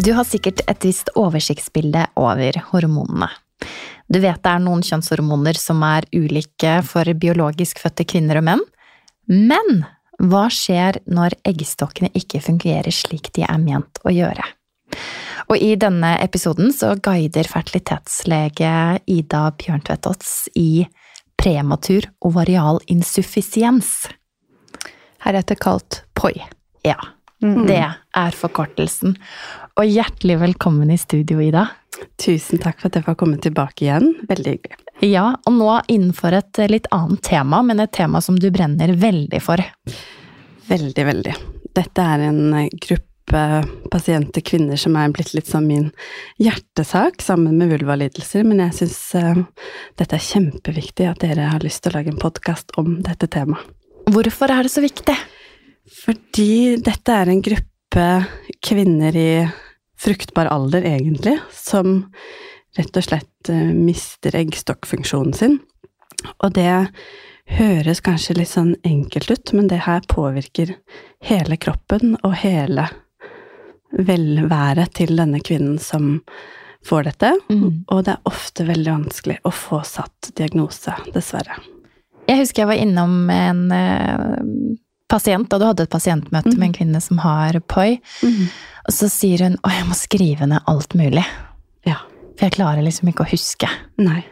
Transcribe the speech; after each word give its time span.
Du 0.00 0.12
har 0.16 0.24
sikkert 0.24 0.62
et 0.70 0.84
visst 0.86 1.10
oversiktsbilde 1.18 2.06
over 2.16 2.56
hormonene. 2.70 3.28
Du 4.08 4.16
vet 4.22 4.38
det 4.40 4.52
er 4.52 4.62
noen 4.64 4.80
kjønnshormoner 4.86 5.58
som 5.60 5.82
er 5.84 6.06
ulike 6.16 6.78
for 6.88 7.10
biologisk 7.20 7.82
fødte 7.82 8.06
kvinner 8.08 8.40
og 8.40 8.46
menn. 8.46 8.62
Men 9.28 9.82
hva 10.30 10.46
skjer 10.52 11.02
når 11.10 11.36
eggstokkene 11.50 12.08
ikke 12.16 12.40
fungerer 12.46 12.94
slik 12.94 13.28
de 13.36 13.44
er 13.44 13.60
ment 13.60 14.00
å 14.06 14.14
gjøre? 14.14 14.46
Og 15.52 15.60
i 15.60 15.74
denne 15.80 16.14
episoden 16.24 16.72
så 16.72 16.94
guider 16.96 17.50
fertilitetslege 17.50 18.72
Ida 19.04 19.44
Bjørntvedtås 19.60 20.48
i 20.56 20.86
prematur 21.40 22.08
ovarial 22.24 22.80
insuffisiens. 22.88 24.08
Heretter 25.20 25.60
kalt 25.60 26.04
POI. 26.16 26.38
Ja, 26.86 26.96
Mm. 27.42 27.64
Det 27.66 27.80
er 28.16 28.36
forkortelsen. 28.36 29.16
Og 29.80 29.88
hjertelig 29.88 30.34
velkommen 30.42 30.90
i 30.92 30.98
studio, 31.00 31.38
Ida. 31.40 31.62
Tusen 32.20 32.60
takk 32.60 32.82
for 32.82 32.90
at 32.90 32.98
jeg 32.98 33.04
får 33.06 33.14
komme 33.16 33.38
tilbake 33.40 33.86
igjen. 33.86 34.10
Veldig 34.28 34.52
hyggelig. 34.52 34.76
Ja, 35.08 35.22
og 35.48 35.54
nå 35.56 35.70
innenfor 35.88 36.34
et 36.36 36.58
litt 36.68 36.88
annet 36.92 37.22
tema, 37.24 37.62
men 37.64 37.80
et 37.80 37.94
tema 37.96 38.20
som 38.20 38.36
du 38.36 38.50
brenner 38.52 38.92
veldig 38.92 39.40
for. 39.40 39.62
Veldig, 40.68 41.04
veldig. 41.08 41.36
Dette 41.78 42.04
er 42.12 42.24
en 42.26 42.42
gruppe 42.74 43.46
pasienter, 43.94 44.44
kvinner, 44.44 44.76
som 44.76 44.98
er 45.00 45.14
blitt 45.16 45.32
litt 45.32 45.48
som 45.48 45.64
min 45.64 45.88
hjertesak, 46.42 47.24
sammen 47.24 47.56
med 47.56 47.72
vulvalidelser, 47.72 48.44
men 48.44 48.60
jeg 48.66 48.76
syns 48.82 49.00
uh, 49.16 49.64
dette 49.96 50.18
er 50.18 50.26
kjempeviktig 50.26 51.08
at 51.08 51.24
dere 51.24 51.48
har 51.54 51.64
lyst 51.64 51.86
til 51.86 51.94
å 51.94 52.02
lage 52.02 52.12
en 52.12 52.20
podkast 52.20 52.76
om 52.76 52.98
dette 53.06 53.30
temaet. 53.32 53.64
Hvorfor 54.12 54.52
er 54.52 54.68
det 54.68 54.74
så 54.76 54.84
viktig? 54.84 55.16
Fordi 56.04 56.76
dette 56.84 57.16
er 57.16 57.32
en 57.32 57.44
gruppe 57.48 58.08
kvinner 58.60 59.16
i 59.16 59.32
fruktbar 60.00 60.50
alder, 60.50 60.86
egentlig, 60.86 61.38
som 61.52 62.06
rett 62.78 62.96
og 62.96 63.04
slett 63.04 63.50
eh, 63.52 63.72
mister 63.74 64.36
eggstokkfunksjonen 64.38 65.36
sin. 65.36 65.58
Og 66.40 66.54
det 66.56 66.72
høres 67.50 68.02
kanskje 68.04 68.38
litt 68.38 68.52
sånn 68.52 68.74
enkelt 68.86 69.30
ut, 69.30 69.52
men 69.56 69.68
det 69.70 69.82
her 69.86 70.04
påvirker 70.08 70.76
hele 71.26 71.58
kroppen 71.60 72.16
og 72.22 72.36
hele 72.44 72.86
velværet 73.90 74.94
til 75.00 75.16
denne 75.18 75.40
kvinnen 75.42 75.80
som 75.82 76.20
får 76.86 77.10
dette. 77.10 77.32
Mm. 77.50 77.82
Og 77.90 78.04
det 78.06 78.14
er 78.14 78.30
ofte 78.30 78.66
veldig 78.68 78.92
vanskelig 78.92 79.40
å 79.44 79.52
få 79.52 79.82
satt 79.86 80.30
diagnose, 80.38 80.94
dessverre. 81.14 81.58
Jeg 82.30 82.44
husker 82.44 82.62
jeg 82.62 82.70
var 82.70 82.80
innom 82.80 83.16
en 83.34 83.64
eh, 83.74 84.38
pasient, 85.10 85.48
da 85.50 85.58
du 85.58 85.66
hadde 85.68 85.86
et 85.86 85.92
pasientmøte 85.92 86.54
mm. 86.54 86.58
med 86.58 86.68
en 86.68 86.76
kvinne 86.78 87.00
som 87.04 87.20
har 87.24 87.58
POI, 87.70 87.98
mm. 88.22 88.42
og 88.86 88.94
så 88.94 89.10
sier 89.12 89.44
hun 89.46 89.58
'Å, 89.60 89.72
jeg 89.74 89.88
må 89.88 89.96
skrive 89.98 90.50
ned 90.50 90.66
alt 90.70 90.96
mulig'. 90.98 91.26
Ja. 91.88 91.98
For 92.36 92.48
jeg 92.48 92.56
klarer 92.56 92.86
liksom 92.86 93.10
ikke 93.10 93.26
å 93.26 93.32
huske. 93.32 93.68
Nei. 94.00 94.22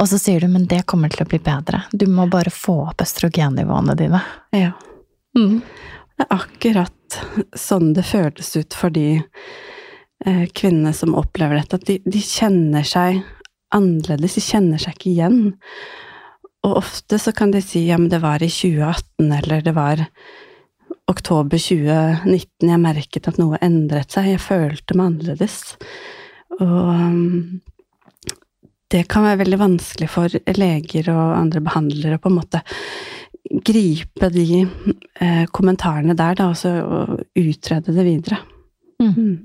Og 0.00 0.08
så 0.08 0.18
sier 0.20 0.40
du 0.40 0.48
'men 0.48 0.66
det 0.66 0.86
kommer 0.86 1.12
til 1.12 1.24
å 1.24 1.28
bli 1.28 1.38
bedre'. 1.38 1.84
Du 1.92 2.06
må 2.06 2.26
bare 2.30 2.50
få 2.50 2.88
opp 2.88 3.02
østrogennivåene 3.04 3.96
dine. 3.96 4.22
Ja. 4.52 4.72
Mm. 5.36 5.60
Det 6.16 6.26
er 6.26 6.36
akkurat 6.36 7.18
sånn 7.56 7.92
det 7.94 8.04
føles 8.04 8.56
ut 8.56 8.74
for 8.74 8.90
de 8.90 9.22
eh, 10.26 10.46
kvinnene 10.52 10.92
som 10.92 11.14
opplever 11.14 11.56
dette, 11.56 11.76
at 11.76 11.86
de, 11.86 12.00
de 12.04 12.20
kjenner 12.20 12.84
seg 12.84 13.22
annerledes, 13.74 14.34
de 14.34 14.42
kjenner 14.44 14.82
seg 14.82 14.96
ikke 14.96 15.10
igjen. 15.14 15.54
Og 16.66 16.76
ofte 16.82 17.18
så 17.20 17.32
kan 17.36 17.54
de 17.54 17.62
si 17.64 17.86
ja, 17.88 17.96
men 17.98 18.10
det 18.12 18.20
var 18.22 18.42
i 18.44 18.50
2018, 18.52 19.32
eller 19.40 19.64
det 19.64 19.72
var 19.76 20.04
oktober 21.10 21.58
2019 21.58 22.70
jeg 22.70 22.82
merket 22.82 23.28
at 23.30 23.40
noe 23.40 23.58
endret 23.64 24.12
seg. 24.12 24.34
Jeg 24.34 24.44
følte 24.44 24.96
meg 24.98 25.14
annerledes. 25.14 25.58
Og 26.60 26.84
det 28.90 29.04
kan 29.10 29.24
være 29.24 29.40
veldig 29.44 29.60
vanskelig 29.60 30.10
for 30.10 30.40
leger 30.58 31.10
og 31.14 31.36
andre 31.38 31.62
behandlere 31.64 32.18
å 32.18 32.22
på 32.22 32.30
en 32.30 32.38
måte 32.40 32.62
gripe 33.66 34.28
de 34.30 34.62
eh, 34.62 35.44
kommentarene 35.50 36.14
der, 36.18 36.36
da, 36.38 36.50
også, 36.52 36.70
og 36.84 37.22
utrede 37.38 37.94
det 37.96 38.04
videre. 38.06 38.38
Mm. 39.00 39.14
Mm. 39.16 39.36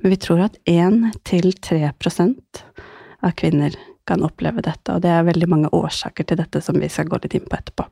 Men 0.00 0.12
vi 0.12 0.18
tror 0.20 0.42
at 0.48 0.56
1-3% 0.68 2.62
av 3.22 3.36
kvinner 3.38 3.76
kan 4.06 4.24
oppleve 4.26 4.64
dette, 4.64 4.94
og 4.94 5.02
det 5.04 5.12
er 5.12 5.26
veldig 5.26 5.48
mange 5.50 5.70
årsaker 5.74 6.26
til 6.28 6.40
dette 6.40 6.62
som 6.64 6.78
vi 6.80 6.90
skal 6.92 7.08
gå 7.10 7.20
litt 7.22 7.36
inn 7.38 7.46
på 7.46 7.58
etterpå. 7.58 7.86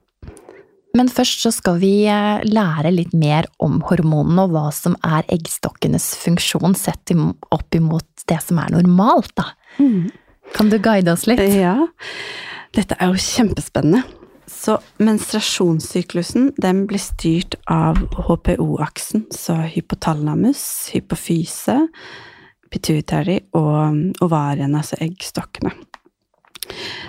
Men 0.94 1.11
først 1.11 1.43
så 1.43 1.50
skal 1.50 1.81
vi 1.82 2.06
eh, 2.06 2.43
lære 2.46 2.93
litt 2.94 3.14
mer 3.19 3.49
om 3.62 3.81
hormonene 3.88 4.46
og 4.46 4.55
hva 4.55 4.69
som 4.75 4.94
er 5.02 5.26
eggstokkenes 5.34 6.12
funksjon 6.22 6.76
sett 6.78 7.11
opp 7.50 7.75
imot 7.75 8.26
det 8.31 8.38
som 8.44 8.61
er 8.62 8.70
normalt, 8.76 9.32
da. 9.34 9.50
Mm. 9.82 10.12
Kan 10.55 10.70
du 10.70 10.78
guide 10.78 11.11
oss 11.11 11.26
litt? 11.26 11.43
Ja. 11.50 11.81
Dette 12.75 12.99
er 13.00 13.11
jo 13.11 13.19
kjempespennende. 13.19 14.05
Så 14.50 14.76
menstruasjonssyklusen 15.02 16.52
den 16.61 16.84
blir 16.87 17.00
styrt 17.02 17.56
av 17.70 17.99
HPO-aksen, 18.28 19.26
så 19.34 19.56
hypotalamus, 19.72 20.62
hypofyse, 20.93 21.78
pituitary 22.70 23.40
og 23.56 24.22
ovariene, 24.25 24.82
altså 24.82 25.00
eggstokkene. 25.02 25.72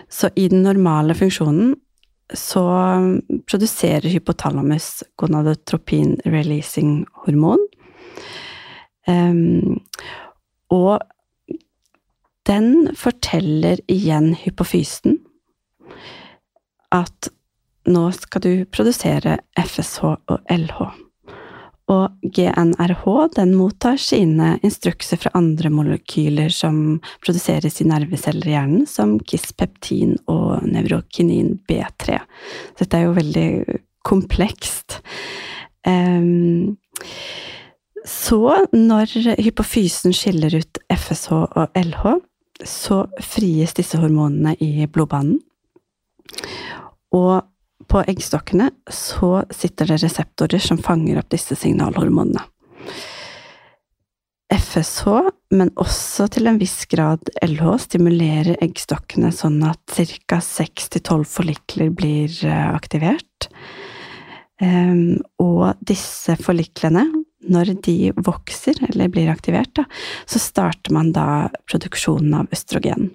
Så 0.09 0.29
i 0.35 0.47
den 0.51 0.63
normale 0.65 1.15
funksjonen 1.17 1.75
så 2.33 2.63
produserer 3.45 4.09
hypotalamus 4.09 5.03
gonadotropin 5.19 6.17
releasing 6.25 7.03
hormon. 7.25 7.61
Um, 9.07 9.81
og 10.73 11.03
den 12.49 12.95
forteller 12.97 13.81
igjen 13.91 14.33
hypofysen 14.41 15.19
at 16.93 17.29
nå 17.85 18.07
skal 18.17 18.41
du 18.41 18.51
produsere 18.73 19.37
FSH 19.61 20.05
og 20.05 20.39
LH. 20.49 21.04
Og 21.91 22.15
GNRH 22.33 23.03
den 23.35 23.51
mottar 23.53 23.99
sine 24.01 24.55
instrukser 24.65 25.19
fra 25.21 25.29
andre 25.37 25.69
molekyler 25.69 26.49
som 26.49 26.97
produseres 27.21 27.77
i 27.81 27.85
nerveceller 27.85 28.49
i 28.49 28.55
hjernen, 28.55 28.87
som 28.89 29.19
kispeptin 29.21 30.15
og 30.31 30.65
nevrokinin 30.65 31.59
B3. 31.69 32.17
Dette 32.79 32.97
er 32.97 33.05
jo 33.05 33.17
veldig 33.19 33.49
komplekst. 34.05 34.99
Um, 35.85 36.77
så 38.05 38.65
når 38.73 39.13
hypofysen 39.41 40.13
skiller 40.13 40.57
ut 40.57 40.81
FSH 40.89 41.33
og 41.33 41.77
LH, 41.77 42.05
så 42.65 43.03
fries 43.21 43.73
disse 43.77 43.99
hormonene 44.01 44.55
i 44.63 44.87
blodbanen. 44.89 45.37
Og 47.13 47.45
på 47.87 48.03
eggstokkene 48.07 48.69
så 48.91 49.43
sitter 49.51 49.91
det 49.91 50.01
reseptorer 50.03 50.63
som 50.63 50.79
fanger 50.81 51.19
opp 51.19 51.29
disse 51.33 51.57
signalhormonene. 51.59 52.43
FSH, 54.55 55.09
men 55.57 55.71
også 55.81 56.27
til 56.35 56.47
en 56.47 56.59
viss 56.61 56.85
grad 56.89 57.31
LH, 57.43 57.65
stimulerer 57.87 58.61
eggstokkene 58.63 59.31
sånn 59.33 59.57
at 59.65 59.97
ca. 60.29 60.39
6-12 60.39 61.25
forlikler 61.27 61.89
blir 61.95 62.31
eh, 62.45 62.67
aktivert. 62.69 63.49
Um, 64.61 65.17
og 65.41 65.81
disse 65.83 66.37
forliklene, 66.39 67.07
når 67.51 67.73
de 67.83 68.13
vokser 68.15 68.79
eller 68.87 69.09
blir 69.11 69.33
aktivert, 69.33 69.81
så 70.29 70.39
starter 70.39 70.95
man 70.95 71.11
da 71.15 71.49
produksjonen 71.67 72.37
av 72.39 72.55
østrogen 72.55 73.09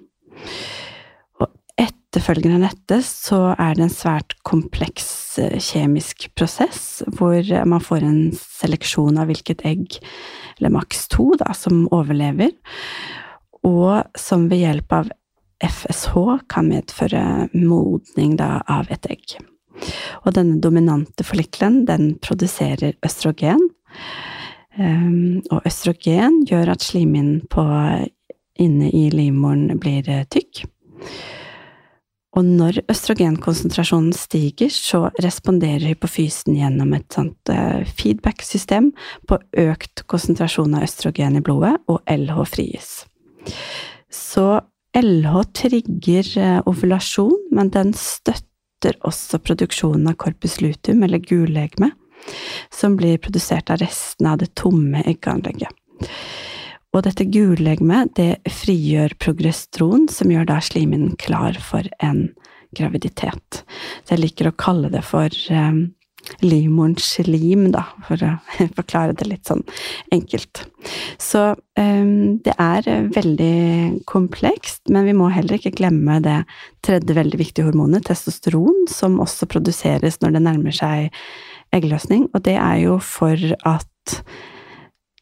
etterfølgende 2.11 2.65
nettet 2.65 3.05
så 3.07 3.53
er 3.55 3.77
det 3.77 3.85
en 3.85 3.93
svært 3.93 4.33
kompleks 4.43 5.39
eh, 5.39 5.55
kjemisk 5.63 6.27
prosess, 6.35 6.99
hvor 7.07 7.39
man 7.63 7.79
får 7.79 8.03
en 8.03 8.19
seleksjon 8.35 9.15
av 9.21 9.31
hvilket 9.31 9.63
egg, 9.63 9.95
eller 10.59 10.73
maks 10.75 11.07
to, 11.07 11.29
da, 11.39 11.53
som 11.55 11.85
overlever, 11.95 12.51
og 13.63 14.03
som 14.19 14.49
ved 14.51 14.65
hjelp 14.65 14.97
av 14.97 15.11
FSH 15.63 16.43
kan 16.51 16.67
medføre 16.67 17.23
modning 17.55 18.35
da, 18.35 18.57
av 18.67 18.91
et 18.91 19.07
egg. 19.07 19.37
Og 20.25 20.35
denne 20.35 20.59
dominante 20.59 21.23
follikelen, 21.23 21.85
den 21.87 22.17
produserer 22.19 22.97
østrogen. 23.07 23.69
Um, 24.75 25.39
og 25.51 25.63
østrogen 25.67 26.41
gjør 26.49 26.73
at 26.75 26.83
slimhinnen 26.83 27.45
inne 28.59 28.91
i 28.91 29.07
livmoren 29.13 29.79
blir 29.79 30.09
eh, 30.11 30.27
tykk. 30.27 30.65
Og 32.31 32.47
når 32.47 32.79
østrogenkonsentrasjonen 32.91 34.13
stiger, 34.15 34.71
så 34.71 35.09
responderer 35.19 35.89
hypofysen 35.89 36.55
gjennom 36.55 36.93
et 36.95 37.07
sånt 37.11 37.51
eh, 37.51 37.83
feedback-system 37.99 38.91
på 39.27 39.39
økt 39.65 40.05
konsentrasjon 40.11 40.77
av 40.79 40.85
østrogen 40.87 41.35
i 41.35 41.43
blodet, 41.43 41.75
og 41.91 41.99
LH 42.07 42.45
frigis. 42.47 42.91
Så 44.07 44.61
LH 44.95 45.43
trigger 45.59 46.31
eh, 46.39 46.61
ovulasjon, 46.71 47.35
men 47.51 47.73
den 47.75 47.91
støtter 47.99 48.95
også 49.07 49.41
produksjonen 49.43 50.07
av 50.13 50.15
corpus 50.23 50.61
luteum, 50.63 51.03
eller 51.03 51.19
gullegeme, 51.19 51.91
som 52.71 52.95
blir 52.95 53.19
produsert 53.19 53.73
av 53.73 53.83
restene 53.83 54.37
av 54.37 54.39
det 54.39 54.53
tomme 54.55 55.03
eggeanlegget. 55.03 55.75
Og 56.91 57.05
dette 57.05 57.27
gullegemet 57.31 58.15
det 58.19 58.51
frigjør 58.51 59.15
progestron, 59.23 60.09
som 60.11 60.31
gjør 60.33 60.49
da 60.49 60.59
slimhinnen 60.63 61.15
klar 61.21 61.55
for 61.63 61.87
en 62.03 62.27
graviditet. 62.75 63.63
Så 64.03 64.15
jeg 64.15 64.23
liker 64.25 64.49
å 64.49 64.57
kalle 64.59 64.91
det 64.91 65.03
for 65.07 65.31
um, 65.55 65.85
livmorens 66.43 67.13
lim, 67.27 67.69
da, 67.71 67.85
for 68.07 68.21
å 68.27 68.33
forklare 68.79 69.15
det 69.17 69.27
litt 69.29 69.47
sånn 69.47 69.63
enkelt. 70.11 70.65
Så 71.21 71.45
um, 71.79 72.13
det 72.43 72.55
er 72.59 72.91
veldig 73.15 74.03
komplekst, 74.11 74.83
men 74.91 75.07
vi 75.07 75.15
må 75.15 75.31
heller 75.31 75.59
ikke 75.59 75.75
glemme 75.79 76.19
det 76.23 76.41
tredje 76.85 77.15
veldig 77.15 77.39
viktige 77.39 77.69
hormonet, 77.69 78.07
testosteron, 78.09 78.85
som 78.91 79.19
også 79.23 79.47
produseres 79.51 80.19
når 80.19 80.37
det 80.37 80.45
nærmer 80.47 80.75
seg 80.75 81.23
eggløsning, 81.71 82.27
og 82.35 82.43
det 82.43 82.57
er 82.59 82.81
jo 82.83 82.99
for 82.99 83.39
at 83.63 83.87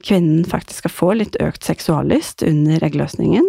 kvinnen 0.05 0.45
faktisk 0.47 0.83
skal 0.83 0.93
få 0.93 1.09
litt 1.19 1.37
økt 1.43 1.65
seksuallyst 1.67 2.43
under 2.47 2.83
eggløsningen, 2.85 3.47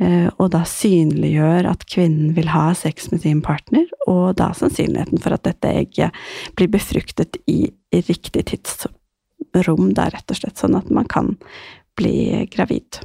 eh, 0.00 0.28
og 0.38 0.52
da 0.54 0.62
synliggjør 0.68 1.68
at 1.70 1.84
kvinnen 1.90 2.34
vil 2.36 2.50
ha 2.54 2.70
sex 2.78 3.10
med 3.12 3.24
sin 3.24 3.42
partner, 3.44 3.86
og 4.06 4.36
da 4.40 4.50
sannsynligheten 4.56 5.20
for 5.22 5.36
at 5.36 5.44
dette 5.48 5.74
egget 5.82 6.16
blir 6.58 6.72
befruktet 6.72 7.40
i 7.50 7.62
riktig 7.92 8.46
tidsrom, 8.52 9.92
da 9.96 10.08
rett 10.12 10.32
og 10.32 10.40
slett 10.40 10.60
sånn 10.60 10.78
at 10.78 10.90
man 10.92 11.08
kan 11.10 11.34
bli 11.98 12.46
gravid. 12.52 13.02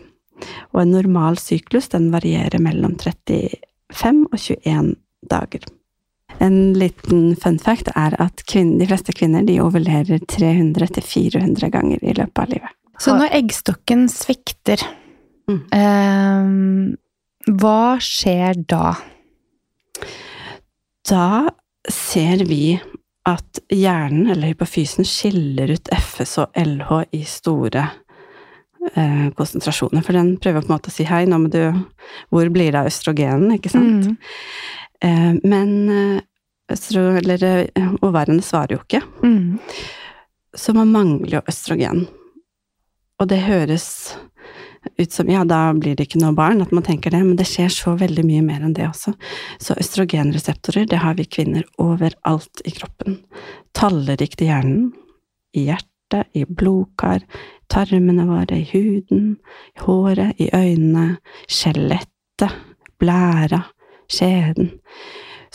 Og 0.74 0.84
en 0.84 0.94
normal 0.96 1.40
syklus 1.40 1.90
den 1.94 2.12
varierer 2.14 2.62
mellom 2.64 2.96
35 3.00 4.26
og 4.32 4.40
21 4.40 4.96
dager. 5.32 5.64
En 6.44 6.74
liten 6.78 7.36
fun 7.40 7.58
fact 7.62 7.90
er 7.96 8.16
at 8.22 8.44
kvinner, 8.50 8.82
de 8.82 8.90
fleste 8.90 9.16
kvinner 9.16 9.46
de 9.48 9.60
overlever 9.64 10.20
300-400 10.32 11.72
ganger 11.74 12.04
i 12.04 12.16
løpet 12.18 12.44
av 12.44 12.52
livet. 12.52 12.76
Så 13.02 13.16
når 13.16 13.34
eggstokken 13.36 14.06
svikter, 14.12 14.82
mm. 15.52 15.62
eh, 15.76 17.56
hva 17.60 17.82
skjer 18.04 18.62
da? 18.68 18.96
Da 21.06 21.28
ser 21.92 22.46
vi 22.50 22.78
at 23.26 23.62
hjernen, 23.74 24.30
eller 24.32 24.54
hypofysen, 24.54 25.06
skiller 25.08 25.74
ut 25.76 25.92
FS 25.94 26.38
og 26.44 26.58
LH 26.62 26.92
i 27.18 27.24
store 27.28 27.88
eh, 28.94 29.28
konsentrasjoner. 29.38 30.06
For 30.06 30.18
den 30.18 30.36
prøver 30.42 30.62
på 30.62 30.70
en 30.70 30.76
måte 30.78 30.94
å 30.94 30.96
si 30.96 31.08
hei, 31.10 31.24
nå 31.30 31.42
må 31.42 31.52
du 31.54 31.62
Hvor 32.30 32.50
blir 32.54 32.72
det 32.72 32.84
av 32.84 32.90
østrogenen, 32.90 33.58
ikke 33.58 33.74
sant? 33.74 34.06
Mm. 34.06 34.18
Eh, 35.04 35.34
men 35.44 35.90
eh, 35.90 36.22
eller 37.18 37.44
eh, 37.44 37.96
ovariene 38.02 38.42
svarer 38.42 38.76
jo 38.78 38.84
ikke. 38.84 39.02
Mm. 39.24 39.58
Så 40.56 40.74
man 40.74 40.92
mangler 40.92 41.40
jo 41.40 41.44
østrogen. 41.48 42.06
Og 43.20 43.28
det 43.32 43.44
høres 43.46 44.16
ut 44.98 45.12
som 45.12 45.30
ja, 45.30 45.44
da 45.48 45.74
blir 45.74 45.96
det 45.98 46.08
ikke 46.08 46.22
noe 46.22 46.36
barn, 46.38 46.62
at 46.62 46.74
man 46.76 46.86
tenker 46.86 47.14
det, 47.14 47.22
men 47.24 47.38
det 47.40 47.48
skjer 47.50 47.72
så 47.74 47.96
veldig 48.00 48.26
mye 48.28 48.44
mer 48.46 48.66
enn 48.66 48.76
det 48.78 48.88
også. 48.88 49.16
Så 49.62 49.78
østrogenreseptorer, 49.82 50.86
det 50.90 51.02
har 51.02 51.18
vi 51.18 51.26
kvinner 51.26 51.66
overalt 51.82 52.62
i 52.66 52.74
kroppen. 52.76 53.20
Tallerikt 53.76 54.44
i 54.46 54.50
hjernen, 54.52 54.92
i 55.58 55.68
hjertet, 55.70 56.30
i 56.38 56.46
blodkar, 56.46 57.26
tarmene 57.72 58.28
våre, 58.30 58.62
i 58.62 58.70
huden, 58.70 59.36
i 59.74 59.86
håret, 59.88 60.38
i 60.42 60.52
øynene, 60.54 61.18
skjelettet, 61.50 62.54
blæra, 63.02 63.64
skjeden. 64.12 64.72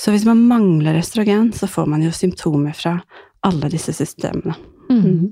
Så 0.00 0.14
hvis 0.14 0.25
man 0.25 0.40
mangler 0.49 0.99
østrogen, 1.00 1.50
så 1.52 1.69
får 1.69 1.88
man 1.90 2.04
jo 2.04 2.12
symptomer 2.14 2.73
fra 2.76 2.97
alle 3.47 3.69
disse 3.73 3.92
systemene. 3.97 4.54
Mm. 4.90 5.02
Mm. 5.04 5.26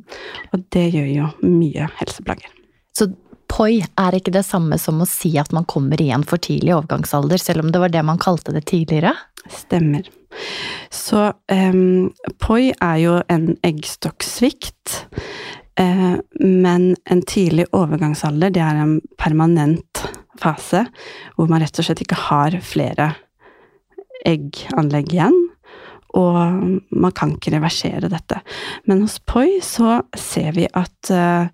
Og 0.53 0.67
det 0.75 0.85
gjør 0.95 1.09
jo 1.09 1.31
mye 1.49 1.89
helseplager. 1.99 2.53
Så 2.97 3.09
POI 3.49 3.81
er 3.99 4.17
ikke 4.19 4.35
det 4.35 4.45
samme 4.47 4.77
som 4.81 5.01
å 5.01 5.09
si 5.09 5.33
at 5.41 5.55
man 5.57 5.67
kommer 5.69 6.01
i 6.03 6.11
en 6.15 6.25
for 6.27 6.41
tidlig 6.43 6.75
overgangsalder, 6.77 7.41
selv 7.41 7.65
om 7.65 7.73
det 7.73 7.81
var 7.83 7.93
det 7.95 8.05
man 8.05 8.21
kalte 8.21 8.53
det 8.55 8.67
tidligere? 8.69 9.15
Stemmer. 9.49 10.09
Så 10.93 11.31
um, 11.49 12.11
POI 12.45 12.73
er 12.75 12.99
jo 13.03 13.15
en 13.33 13.55
eggstokksvikt. 13.65 14.99
Uh, 15.79 16.19
men 16.43 16.91
en 17.09 17.23
tidlig 17.23 17.69
overgangsalder, 17.73 18.53
det 18.53 18.63
er 18.65 18.83
en 18.83 18.99
permanent 19.21 19.88
fase 20.39 20.85
hvor 21.37 21.51
man 21.51 21.63
rett 21.65 21.79
og 21.79 21.89
slett 21.89 22.03
ikke 22.05 22.19
har 22.29 22.59
flere 22.65 23.13
egganlegg 24.27 25.15
igjen. 25.15 25.39
Og 26.19 26.83
man 26.89 27.15
kan 27.15 27.37
ikke 27.37 27.53
reversere 27.55 28.11
dette. 28.11 28.41
Men 28.89 29.05
hos 29.05 29.19
POI 29.29 29.59
så 29.65 30.01
ser 30.17 30.55
vi 30.57 30.65
at 30.73 31.13
uh, 31.13 31.51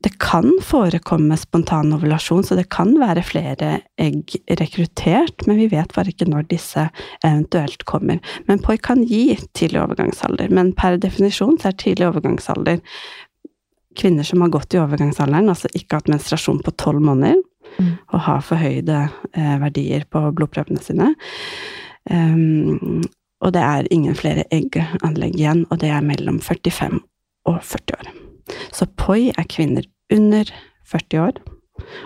det 0.00 0.14
kan 0.18 0.48
forekomme 0.64 1.36
spontan 1.36 1.92
ovulasjon, 1.92 2.42
så 2.44 2.56
det 2.56 2.70
kan 2.72 2.94
være 2.98 3.24
flere 3.26 3.70
egg 4.00 4.32
rekruttert, 4.58 5.44
men 5.46 5.60
vi 5.60 5.68
vet 5.72 5.92
bare 5.92 6.12
ikke 6.12 6.28
når 6.30 6.48
disse 6.48 6.86
eventuelt 7.20 7.84
kommer. 7.88 8.20
Men 8.48 8.62
POI 8.64 8.80
kan 8.80 9.04
gi 9.04 9.36
tidlig 9.56 9.82
overgangsalder, 9.82 10.48
men 10.56 10.72
per 10.76 10.96
definisjon 11.00 11.60
så 11.60 11.70
er 11.70 11.82
tidlig 11.84 12.08
overgangsalder 12.08 12.80
kvinner 14.00 14.24
som 14.24 14.40
har 14.40 14.52
gått 14.54 14.74
i 14.74 14.80
overgangsalderen, 14.80 15.50
altså 15.52 15.68
ikke 15.76 15.98
hatt 15.98 16.08
menstruasjon 16.08 16.62
på 16.64 16.74
tolv 16.80 17.04
måneder. 17.04 17.42
Og 18.10 18.24
har 18.26 18.44
forhøyde 18.44 18.98
eh, 19.34 19.56
verdier 19.62 20.06
på 20.10 20.22
blodprøvene 20.36 20.82
sine. 20.84 21.14
Um, 22.10 23.02
og 23.40 23.54
det 23.54 23.62
er 23.64 23.88
ingen 23.92 24.16
flere 24.16 24.44
egganlegg 24.52 25.36
igjen, 25.38 25.64
og 25.70 25.80
det 25.80 25.92
er 25.92 26.04
mellom 26.04 26.40
45 26.44 27.00
og 27.48 27.60
40 27.64 27.98
år. 27.98 28.10
Så 28.74 28.88
POI 29.00 29.30
er 29.38 29.48
kvinner 29.48 29.86
under 30.12 30.50
40 30.90 31.22
år. 31.24 31.38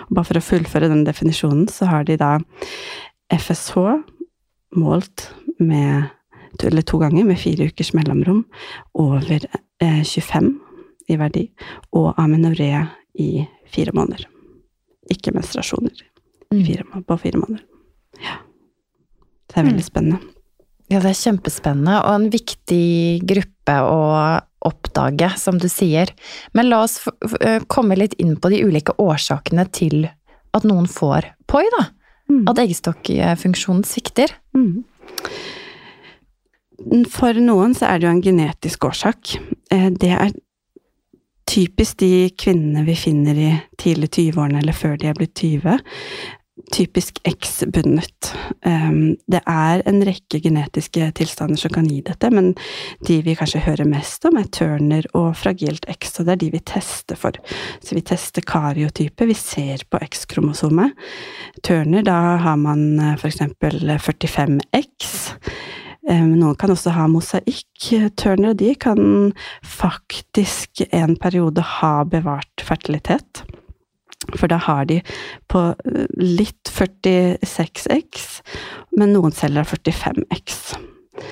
Og 0.08 0.12
bare 0.14 0.28
for 0.28 0.38
å 0.38 0.44
fullføre 0.44 0.90
den 0.92 1.06
definisjonen, 1.06 1.66
så 1.68 1.88
har 1.90 2.06
de 2.06 2.18
da 2.20 2.36
FSH 3.32 3.80
målt 4.78 5.30
med 5.58 6.10
eller 6.62 6.84
to 6.86 7.00
ganger 7.02 7.24
med 7.26 7.38
fire 7.40 7.66
ukers 7.66 7.90
mellomrom 7.94 8.44
over 8.94 9.26
eh, 9.82 10.04
25 10.06 10.52
i 11.10 11.16
verdi, 11.20 11.48
og 11.92 12.14
amenoré 12.20 12.70
i 13.18 13.44
fire 13.74 13.92
måneder. 13.92 14.28
Ikke 15.12 15.34
menstruasjoner 15.34 15.92
mm. 16.52 16.62
fire, 16.64 16.86
på 17.04 17.18
fire 17.20 17.40
måneder. 17.42 17.64
Ja. 18.22 18.38
Det 19.50 19.60
er 19.60 19.68
veldig 19.68 19.84
mm. 19.84 19.90
spennende. 19.90 20.20
Ja, 20.92 21.00
det 21.00 21.10
er 21.10 21.20
kjempespennende, 21.20 22.00
og 22.04 22.18
en 22.18 22.26
viktig 22.32 22.86
gruppe 23.24 23.76
å 23.88 24.00
oppdage, 24.64 25.30
som 25.40 25.58
du 25.60 25.66
sier. 25.72 26.12
Men 26.56 26.68
la 26.70 26.82
oss 26.84 26.98
komme 27.72 27.96
litt 27.98 28.16
inn 28.20 28.36
på 28.40 28.50
de 28.52 28.62
ulike 28.64 28.94
årsakene 29.00 29.66
til 29.72 30.06
at 30.54 30.66
noen 30.68 30.88
får 30.90 31.32
POI, 31.50 31.64
da. 31.76 31.86
Mm. 32.30 32.44
At 32.48 32.60
eggstokkfunksjonen 32.62 33.84
svikter. 33.88 34.32
Mm. 34.56 34.84
For 37.12 37.36
noen 37.40 37.74
så 37.76 37.88
er 37.88 38.00
det 38.00 38.08
jo 38.08 38.14
en 38.14 38.24
genetisk 38.24 38.88
årsak. 38.88 39.36
Eh, 39.72 39.90
det 39.92 40.12
er 40.16 40.32
typisk 41.54 42.00
de 42.02 42.30
kvinnene 42.38 42.82
vi 42.86 42.96
finner 42.98 43.38
i 43.38 43.50
tidlig 43.80 44.10
20-årene 44.16 44.62
eller 44.62 44.74
før 44.76 44.96
de 44.98 45.10
er 45.10 45.18
blitt 45.18 45.36
20, 45.38 45.78
typisk 46.72 47.18
X-bundet. 47.28 48.30
Ehm, 48.66 49.16
det 49.30 49.40
er 49.50 49.82
en 49.88 50.00
rekke 50.06 50.40
genetiske 50.42 51.10
tilstander 51.18 51.60
som 51.60 51.72
kan 51.74 51.86
gi 51.90 52.00
dette, 52.06 52.30
men 52.34 52.52
de 53.06 53.20
vi 53.26 53.36
kanskje 53.38 53.64
hører 53.66 53.90
mest 53.90 54.24
om, 54.28 54.38
er 54.38 54.50
Turner 54.54 55.06
og 55.18 55.34
fragilt 55.38 55.86
X, 55.90 56.18
og 56.18 56.28
det 56.28 56.36
er 56.36 56.42
de 56.44 56.50
vi 56.54 56.62
tester 56.72 57.18
for. 57.20 57.38
Så 57.84 57.98
vi 57.98 58.04
tester 58.06 58.46
kariotype, 58.46 59.28
vi 59.28 59.38
ser 59.38 59.84
på 59.90 60.00
X-kromosomet. 60.06 60.94
Turner, 61.66 62.06
da 62.06 62.18
har 62.46 62.58
man 62.60 62.86
eh, 62.98 63.16
for 63.20 63.30
eksempel 63.30 63.96
45X. 63.98 65.10
Ehm, 66.08 66.34
noen 66.36 66.56
kan 66.60 66.72
også 66.74 66.92
ha 66.94 67.06
mosaikk. 67.08 67.88
Turner 68.20 68.52
og 68.52 68.60
de 68.60 68.74
kan 68.76 69.32
faktisk 69.64 70.84
en 70.90 71.16
periode 71.20 71.64
ha 71.78 71.94
bevart 72.08 72.64
fertilitet. 72.64 73.44
For 74.32 74.48
da 74.48 74.58
har 74.66 74.88
de 74.88 75.00
på 75.52 75.66
eh, 75.72 76.08
litt 76.16 76.72
46X, 76.72 78.26
men 78.98 79.14
noen 79.16 79.34
celler 79.36 79.64
har 79.64 79.70
45X. 79.70 80.60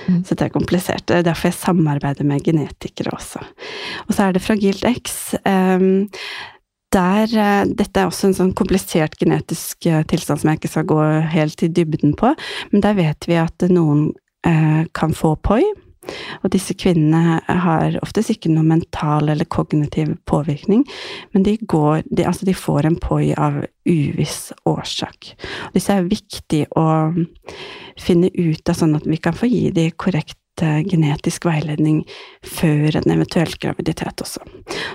Mm. 0.06 0.22
Så 0.24 0.36
det 0.36 0.46
er 0.46 0.54
komplisert. 0.54 1.06
Det 1.08 1.18
er 1.18 1.26
derfor 1.26 1.50
jeg 1.50 1.58
samarbeider 1.58 2.26
med 2.28 2.44
genetikere 2.46 3.14
også. 3.16 3.42
Og 4.06 4.14
så 4.14 4.28
er 4.28 4.36
det 4.36 4.44
fragilt 4.44 4.84
X. 4.86 5.34
Um, 5.42 6.08
der, 6.92 7.32
uh, 7.32 7.64
dette 7.66 7.98
er 7.98 8.06
også 8.06 8.28
en 8.28 8.36
sånn 8.36 8.52
komplisert 8.56 9.16
genetisk 9.18 9.88
uh, 9.88 10.02
tilstand 10.06 10.42
som 10.42 10.52
jeg 10.52 10.60
ikke 10.60 10.72
skal 10.74 10.88
gå 10.92 11.00
helt 11.32 11.64
i 11.64 11.70
dybden 11.72 12.14
på, 12.20 12.34
men 12.70 12.84
der 12.84 12.98
vet 12.98 13.26
vi 13.30 13.40
at 13.40 13.64
noen 13.72 14.10
kan 14.42 15.12
få 15.14 15.36
POI. 15.38 15.62
Og 16.42 16.50
disse 16.50 16.74
kvinnene 16.74 17.38
har 17.46 17.96
oftest 18.02 18.32
ikke 18.34 18.50
noe 18.50 18.66
mental 18.66 19.30
eller 19.30 19.46
kognitiv 19.46 20.16
påvirkning, 20.26 20.82
men 21.30 21.46
de, 21.46 21.56
går, 21.62 22.02
de, 22.10 22.26
altså 22.26 22.48
de 22.48 22.56
får 22.58 22.88
en 22.88 22.98
poi 22.98 23.30
av 23.38 23.60
uviss 23.86 24.50
årsak. 24.68 25.32
Og 25.68 25.78
disse 25.78 25.94
er 25.94 26.10
viktig 26.10 26.64
å 26.78 26.86
finne 28.00 28.32
ut 28.34 28.66
av, 28.66 28.78
sånn 28.78 28.98
at 28.98 29.06
vi 29.06 29.20
kan 29.22 29.36
få 29.36 29.50
gi 29.50 29.68
de 29.74 29.90
korrekt 29.94 30.38
genetisk 30.62 31.46
veiledning 31.48 32.02
før 32.44 32.98
en 32.98 33.14
eventuell 33.14 33.54
graviditet 33.58 34.20
også. 34.22 34.42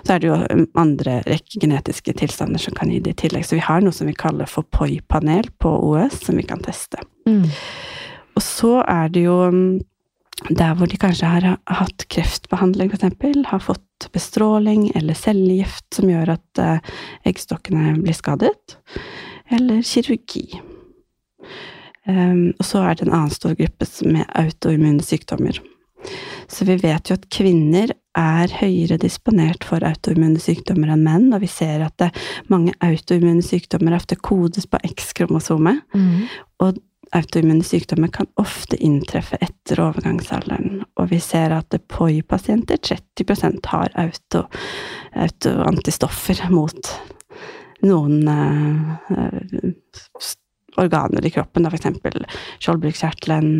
Så 0.06 0.14
er 0.14 0.22
det 0.22 0.30
jo 0.30 0.66
andre 0.80 1.18
rekke 1.26 1.60
genetiske 1.64 2.14
tilstander 2.22 2.62
som 2.62 2.76
kan 2.78 2.92
gi 2.94 3.02
det 3.04 3.16
i 3.16 3.20
tillegg. 3.24 3.48
Så 3.48 3.58
vi 3.58 3.66
har 3.66 3.82
noe 3.84 3.96
som 3.96 4.08
vi 4.08 4.16
kaller 4.16 4.48
for 4.48 4.68
POI-panel 4.76 5.50
på 5.60 5.72
OS, 5.90 6.22
som 6.28 6.38
vi 6.38 6.46
kan 6.48 6.62
teste. 6.64 7.02
Mm. 7.28 7.50
Og 8.38 8.44
så 8.46 8.78
er 8.86 9.10
det 9.14 9.26
jo 9.26 9.38
der 10.54 10.76
hvor 10.78 10.86
de 10.90 11.00
kanskje 11.02 11.30
har 11.32 11.46
hatt 11.66 12.06
kreftbehandling, 12.14 12.92
f.eks., 12.94 13.48
har 13.50 13.64
fått 13.64 14.10
bestråling 14.14 14.92
eller 14.96 15.18
cellegift 15.18 15.88
som 15.98 16.12
gjør 16.12 16.36
at 16.36 16.62
eh, 16.62 16.92
eggstokkene 17.26 17.96
blir 18.04 18.14
skadet, 18.14 18.78
eller 19.50 19.82
kirurgi. 19.82 20.62
Um, 22.08 22.54
og 22.56 22.64
så 22.64 22.86
er 22.86 22.96
det 22.96 23.08
en 23.08 23.16
annen 23.16 23.34
stor 23.34 23.58
gruppe 23.58 23.88
med 24.08 24.30
autoimmune 24.38 25.04
sykdommer. 25.04 25.58
Så 26.48 26.64
vi 26.70 26.78
vet 26.80 27.10
jo 27.10 27.18
at 27.18 27.26
kvinner 27.34 27.92
er 28.18 28.54
høyere 28.62 28.96
disponert 29.02 29.66
for 29.68 29.84
autoimmune 29.84 30.40
sykdommer 30.40 30.94
enn 30.94 31.04
menn, 31.04 31.28
og 31.36 31.44
vi 31.44 31.50
ser 31.52 31.84
at 31.84 31.98
det, 32.00 32.14
mange 32.54 32.72
autoimmune 32.86 33.44
sykdommer 33.44 33.98
ofte 33.98 34.16
kodes 34.16 34.70
på 34.70 34.80
X-kromosomet. 34.88 35.84
Mm. 35.98 36.30
Og 36.64 36.80
autoimmune 37.16 37.64
sykdommer 37.64 38.12
kan 38.14 38.28
ofte 38.42 38.78
inntreffe 38.84 39.40
etter 39.42 39.82
overgangsalderen, 39.84 40.82
og 41.00 41.12
vi 41.12 41.20
ser 41.24 41.56
at 41.56 41.76
POI-pasienter, 41.92 42.82
30% 42.84 43.72
har 43.72 43.94
auto, 44.00 44.46
autoantistoffer 45.16 46.44
mot 46.54 46.92
noen 47.86 48.28
uh, 48.28 49.24
organer 50.78 51.26
i 51.26 51.34
kroppen, 51.34 51.68
f.eks. 51.70 51.90
skjoldbruskkjertelen, 52.60 53.52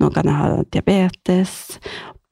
noen 0.00 0.16
kan 0.16 0.32
ha 0.32 0.48
diabetes, 0.72 1.76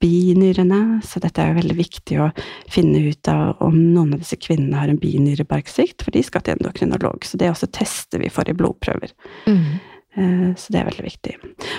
binyrene, 0.00 1.00
så 1.04 1.20
dette 1.20 1.42
er 1.42 1.50
jo 1.50 1.58
veldig 1.58 1.76
viktig 1.76 2.20
å 2.24 2.30
finne 2.72 3.02
ut 3.10 3.28
av 3.28 3.60
om 3.64 3.76
noen 3.76 4.14
av 4.16 4.22
disse 4.22 4.38
kvinnene 4.40 4.78
har 4.80 4.88
en 4.88 5.00
binyrebarksvikt, 5.00 6.06
for 6.06 6.16
de 6.16 6.22
skal 6.24 6.44
til 6.46 6.56
endokrinolog, 6.56 7.26
så 7.28 7.40
det 7.40 7.50
også 7.52 7.68
tester 7.76 8.22
vi 8.22 8.32
for 8.32 8.48
i 8.48 8.56
blodprøver. 8.56 9.12
Mm. 9.44 9.76
Eh, 10.16 10.50
så 10.56 10.72
det 10.72 10.80
er 10.80 10.88
veldig 10.88 11.06
viktig. 11.06 11.36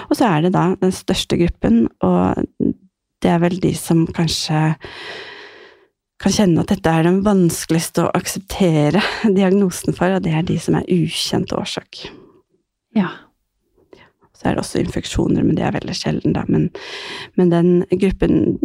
Og 0.10 0.16
så 0.18 0.30
er 0.30 0.46
det 0.46 0.54
da 0.56 0.70
den 0.82 0.94
største 0.96 1.40
gruppen, 1.40 1.84
og 2.06 2.46
det 3.22 3.32
er 3.32 3.42
vel 3.44 3.60
de 3.62 3.74
som 3.78 4.06
kanskje 4.10 4.62
kan 6.22 6.36
kjenne 6.36 6.62
at 6.62 6.70
dette 6.70 6.92
er 6.92 7.08
den 7.08 7.24
vanskeligste 7.26 8.06
å 8.06 8.14
akseptere 8.18 9.02
diagnosen 9.40 9.98
for, 9.98 10.18
og 10.18 10.24
det 10.26 10.36
er 10.38 10.46
de 10.48 10.60
som 10.62 10.78
er 10.78 10.88
ukjent 10.92 11.54
årsak. 11.58 12.06
Ja. 12.98 13.10
Så 14.38 14.50
er 14.50 14.56
det 14.56 14.64
også 14.64 14.82
infeksjoner, 14.82 15.44
men 15.46 15.58
det 15.58 15.66
er 15.66 15.76
veldig 15.76 15.96
sjelden, 15.98 16.36
da. 16.38 16.46
Men, 16.50 16.70
men 17.38 17.52
den 17.54 17.74
gruppen 17.92 18.58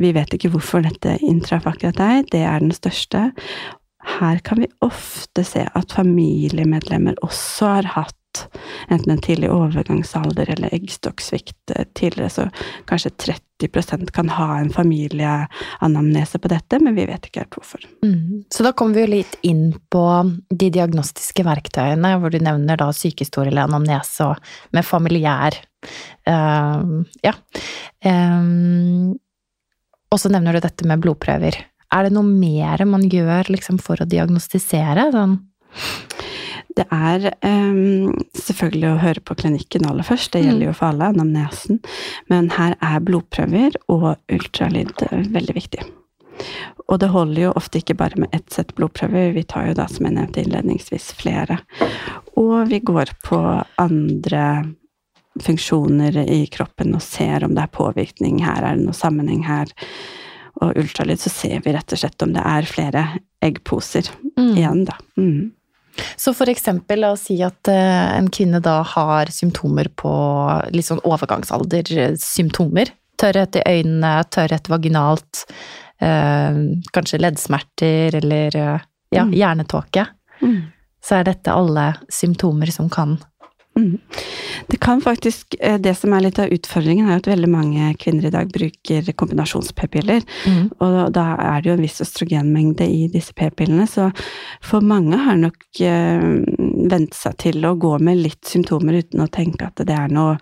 Vi 0.00 0.12
vet 0.14 0.32
ikke 0.32 0.48
hvorfor 0.54 0.80
dette 0.80 1.16
inntraff 1.26 1.66
akkurat 1.66 1.98
deg, 1.98 2.28
det 2.32 2.40
er 2.46 2.62
den 2.62 2.70
største. 2.72 3.24
Her 4.06 4.38
kan 4.46 4.62
vi 4.62 4.68
ofte 4.86 5.42
se 5.44 5.66
at 5.66 5.92
familiemedlemmer 5.92 7.18
også 7.26 7.72
har 7.74 7.88
hatt 7.96 8.16
enten 8.88 9.12
en 9.12 9.22
tidlig 9.22 9.50
overgangsalder 9.52 10.50
eller 10.50 10.74
eggstokksvikt 10.74 11.74
eh, 11.74 11.86
tidligere, 11.94 12.30
så 12.30 12.46
kanskje 12.90 13.10
30% 13.60 14.10
kan 14.16 14.28
ha 14.36 14.58
en 14.58 14.70
familieanamnese 14.72 16.38
på 16.38 16.50
dette, 16.52 16.80
men 16.80 16.96
vi 16.98 17.06
vet 17.10 17.26
ikke 17.26 17.44
helt 17.44 17.58
hvorfor. 17.58 17.86
Mm. 18.04 18.44
Så 18.52 18.66
da 18.66 18.72
kommer 18.72 18.98
vi 18.98 19.04
jo 19.04 19.14
litt 19.14 19.38
inn 19.46 19.64
på 19.92 20.04
de 20.50 20.70
diagnostiske 20.70 21.44
verktøyene, 21.46 22.14
hvor 22.20 22.32
du 22.32 22.40
nevner 22.42 22.80
da 22.80 22.90
sykehistorie 22.96 23.52
eller 23.52 23.68
anamnese 23.68 24.30
og 24.30 24.52
med 24.76 24.86
familiær 24.86 25.58
uh, 26.28 26.80
Ja. 27.24 27.34
Um, 28.04 29.18
og 30.10 30.18
så 30.18 30.30
nevner 30.32 30.56
du 30.56 30.64
dette 30.64 30.86
med 30.88 31.02
blodprøver. 31.02 31.54
er 31.90 32.06
det 32.06 32.12
noe 32.14 32.26
mer 32.26 32.82
man 32.86 33.06
gjør 33.10 33.50
liksom, 33.54 33.78
for 33.78 34.00
å 34.02 34.08
diagnostisere? 34.08 35.10
Sånn? 35.14 35.38
Det 36.78 36.86
er 36.94 37.30
um, 37.42 38.12
selvfølgelig 38.38 38.90
å 38.90 39.00
høre 39.02 39.22
på 39.26 39.36
klinikken 39.42 39.88
aller 39.88 40.06
først, 40.06 40.32
det 40.34 40.44
gjelder 40.44 40.70
jo 40.70 40.74
for 40.76 40.92
alle, 40.92 41.10
anamnesen. 41.14 41.80
Men 42.30 42.52
her 42.54 42.76
er 42.78 43.02
blodprøver 43.04 43.78
og 43.90 44.12
ultralyd 44.30 45.02
veldig 45.34 45.56
viktig. 45.56 45.82
Og 46.88 46.98
det 47.02 47.10
holder 47.12 47.42
jo 47.42 47.54
ofte 47.58 47.80
ikke 47.80 47.98
bare 47.98 48.18
med 48.22 48.34
ett 48.34 48.48
sett 48.52 48.74
blodprøver, 48.78 49.32
vi 49.36 49.44
tar 49.46 49.68
jo 49.68 49.76
da, 49.78 49.86
som 49.90 50.06
jeg 50.06 50.16
nevnte 50.16 50.42
innledningsvis, 50.42 51.10
flere. 51.18 51.60
Og 52.40 52.70
vi 52.70 52.80
går 52.82 53.14
på 53.26 53.40
andre 53.82 54.46
funksjoner 55.40 56.16
i 56.24 56.42
kroppen 56.50 56.96
og 56.96 57.04
ser 57.04 57.44
om 57.46 57.54
det 57.54 57.66
er 57.66 57.76
påvirkning 57.76 58.40
her, 58.42 58.64
er 58.64 58.78
det 58.78 58.88
noe 58.88 58.96
sammenheng 58.96 59.44
her. 59.46 59.70
Og 60.60 60.76
ultralyd, 60.80 61.20
så 61.22 61.30
ser 61.32 61.62
vi 61.64 61.72
rett 61.76 61.94
og 61.94 62.00
slett 62.02 62.26
om 62.26 62.34
det 62.34 62.42
er 62.44 62.68
flere 62.68 63.06
eggposer 63.44 64.10
mm. 64.34 64.56
igjen, 64.58 64.84
da. 64.88 64.98
Mm. 65.20 65.52
Så 66.16 66.34
for 66.36 66.50
eksempel, 66.52 67.02
la 67.02 67.12
oss 67.14 67.26
si 67.28 67.38
at 67.44 67.70
uh, 67.70 68.16
en 68.16 68.30
kvinne 68.32 68.60
da 68.64 68.80
har 68.86 69.32
symptomer 69.34 69.90
på 69.96 70.12
litt 70.74 70.88
sånn 70.88 71.02
overgangsalder-symptomer. 71.08 72.92
Tørrhet 73.20 73.60
i 73.60 73.64
øynene, 73.68 74.12
tørrhet 74.32 74.70
vaginalt, 74.72 75.44
uh, 76.04 76.60
kanskje 76.94 77.22
leddsmerter 77.22 78.20
eller 78.22 78.60
ja, 78.60 79.24
mm. 79.26 79.34
hjernetåke. 79.34 80.06
Mm. 80.40 80.60
Så 81.04 81.20
er 81.20 81.28
dette 81.30 81.52
alle 81.56 81.92
symptomer 82.12 82.70
som 82.72 82.90
kan 82.92 83.18
Mm. 83.80 84.20
Det 84.70 84.78
kan 84.84 85.00
faktisk, 85.00 85.54
eh, 85.60 85.78
det 85.78 85.94
som 85.98 86.12
er 86.12 86.26
litt 86.26 86.38
av 86.38 86.52
utfordringen, 86.52 87.08
er 87.08 87.20
at 87.20 87.28
veldig 87.30 87.48
mange 87.50 87.92
kvinner 87.98 88.28
i 88.28 88.34
dag 88.34 88.50
bruker 88.52 89.12
kombinasjons-p-piller. 89.18 90.22
Mm. 90.46 90.66
Og 90.78 90.98
da 91.16 91.26
er 91.36 91.62
det 91.62 91.70
jo 91.70 91.76
en 91.78 91.86
viss 91.86 92.02
østrogenmengde 92.04 92.86
i 92.86 93.08
disse 93.12 93.34
p-pillene, 93.36 93.88
så 93.90 94.10
for 94.60 94.84
mange 94.84 95.18
har 95.18 95.40
nok 95.40 95.64
eh, 95.80 96.28
vent 96.90 97.16
seg 97.16 97.38
til 97.46 97.64
å 97.66 97.76
gå 97.80 97.96
med 98.04 98.22
litt 98.22 98.44
symptomer 98.46 99.00
uten 99.00 99.24
å 99.24 99.30
tenke 99.32 99.70
at 99.70 99.82
det 99.86 99.96
er 99.96 100.12
noe 100.12 100.36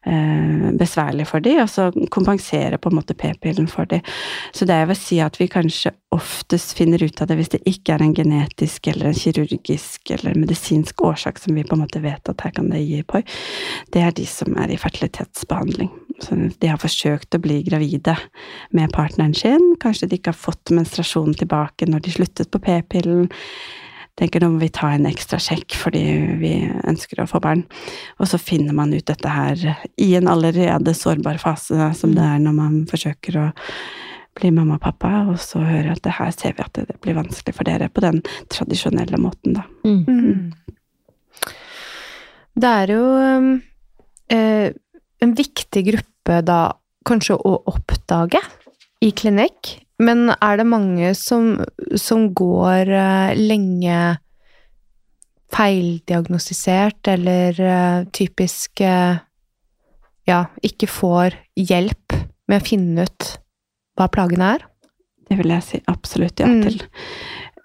besværlig 0.00 1.26
for 1.28 1.44
dem, 1.44 1.58
og 1.60 1.68
så 1.68 1.90
kompensere 2.10 2.78
på 2.80 2.88
en 2.88 2.96
måte 2.96 3.14
p-pillen 3.14 3.66
for 3.68 3.84
dem. 3.84 4.00
Så 4.56 4.64
det 4.64 4.78
jeg 4.78 4.88
vil 4.88 4.96
si 4.96 5.18
at 5.20 5.36
vi 5.36 5.48
kanskje 5.50 5.92
oftest 6.16 6.72
finner 6.78 7.02
ut 7.04 7.20
av 7.20 7.28
det 7.28 7.36
hvis 7.38 7.52
det 7.52 7.60
ikke 7.68 7.94
er 7.94 8.04
en 8.04 8.14
genetisk 8.16 8.88
eller 8.90 9.10
en 9.10 9.18
kirurgisk 9.18 10.10
eller 10.16 10.38
medisinsk 10.40 11.04
årsak 11.04 11.38
som 11.38 11.54
vi 11.54 11.66
på 11.66 11.76
en 11.76 11.84
måte 11.84 12.00
vet 12.02 12.32
at 12.32 12.46
her 12.46 12.54
kan 12.56 12.70
det 12.72 12.80
gi 12.80 13.02
poi, 13.04 13.20
det 13.92 14.06
er 14.06 14.16
de 14.16 14.24
som 14.26 14.56
er 14.58 14.72
i 14.72 14.80
fertilitetsbehandling. 14.80 15.92
Så 16.24 16.36
de 16.60 16.72
har 16.72 16.80
forsøkt 16.80 17.36
å 17.36 17.42
bli 17.42 17.60
gravide 17.68 18.16
med 18.76 18.92
partneren 18.96 19.36
sin, 19.36 19.74
kanskje 19.80 20.08
de 20.08 20.18
ikke 20.18 20.32
har 20.32 20.42
fått 20.48 20.72
menstruasjonen 20.74 21.36
tilbake 21.36 21.88
når 21.88 22.04
de 22.06 22.16
sluttet 22.16 22.50
på 22.52 22.62
p-pillen 22.64 23.28
tenker 24.18 24.42
nå 24.42 24.50
må 24.52 24.60
vi 24.62 24.70
ta 24.74 24.90
en 24.94 25.08
ekstra 25.08 25.38
sjekk 25.40 25.76
fordi 25.78 26.02
vi 26.40 26.52
ønsker 26.88 27.22
å 27.22 27.28
få 27.30 27.40
barn. 27.42 27.64
Og 28.18 28.28
så 28.30 28.40
finner 28.40 28.76
man 28.76 28.92
ut 28.94 29.06
dette 29.08 29.30
her 29.32 29.64
i 30.00 30.12
en 30.18 30.30
allerede 30.30 30.94
sårbar 30.96 31.40
fase, 31.42 31.92
som 31.96 32.14
det 32.16 32.26
er 32.26 32.42
når 32.42 32.56
man 32.56 32.78
forsøker 32.90 33.40
å 33.40 33.48
bli 34.38 34.52
mamma 34.54 34.78
og 34.78 34.84
pappa, 34.84 35.24
og 35.30 35.40
så 35.42 35.62
hører 35.64 35.94
at 35.94 36.04
det 36.06 36.14
her 36.16 36.30
ser 36.34 36.54
vi 36.56 36.64
at 36.64 36.76
det 36.78 36.98
blir 37.02 37.18
vanskelig 37.18 37.56
for 37.56 37.68
dere 37.68 37.90
på 37.92 38.02
den 38.04 38.20
tradisjonelle 38.52 39.18
måten, 39.20 39.58
da. 39.58 39.64
Mm. 39.84 40.04
Mm. 40.06 41.50
Det 42.60 42.70
er 42.82 42.92
jo 42.94 43.02
um, 43.16 43.50
eh, 44.32 44.70
en 45.22 45.34
viktig 45.36 45.84
gruppe 45.90 46.40
da 46.46 46.60
kanskje 47.06 47.36
å 47.36 47.56
oppdage 47.70 48.40
i 49.04 49.12
klinikk, 49.16 49.78
men 50.00 50.32
er 50.32 50.60
det 50.60 50.66
mange 50.68 51.12
som, 51.18 51.52
som 51.98 52.30
går 52.36 52.90
uh, 52.90 53.32
lenge 53.36 53.98
feildiagnostisert, 55.50 57.10
eller 57.10 57.58
uh, 57.60 58.06
typisk 58.14 58.82
uh, 58.86 59.20
ja, 60.30 60.44
ikke 60.64 60.88
får 60.90 61.36
hjelp 61.58 62.16
med 62.50 62.60
å 62.60 62.66
finne 62.66 63.06
ut 63.08 63.30
hva 63.98 64.08
plagene 64.12 64.54
er? 64.56 64.66
Det 65.30 65.38
vil 65.38 65.52
jeg 65.52 65.66
si 65.66 65.82
absolutt 65.90 66.40
ja 66.42 66.48
mm. 66.50 66.62
til. 66.66 66.80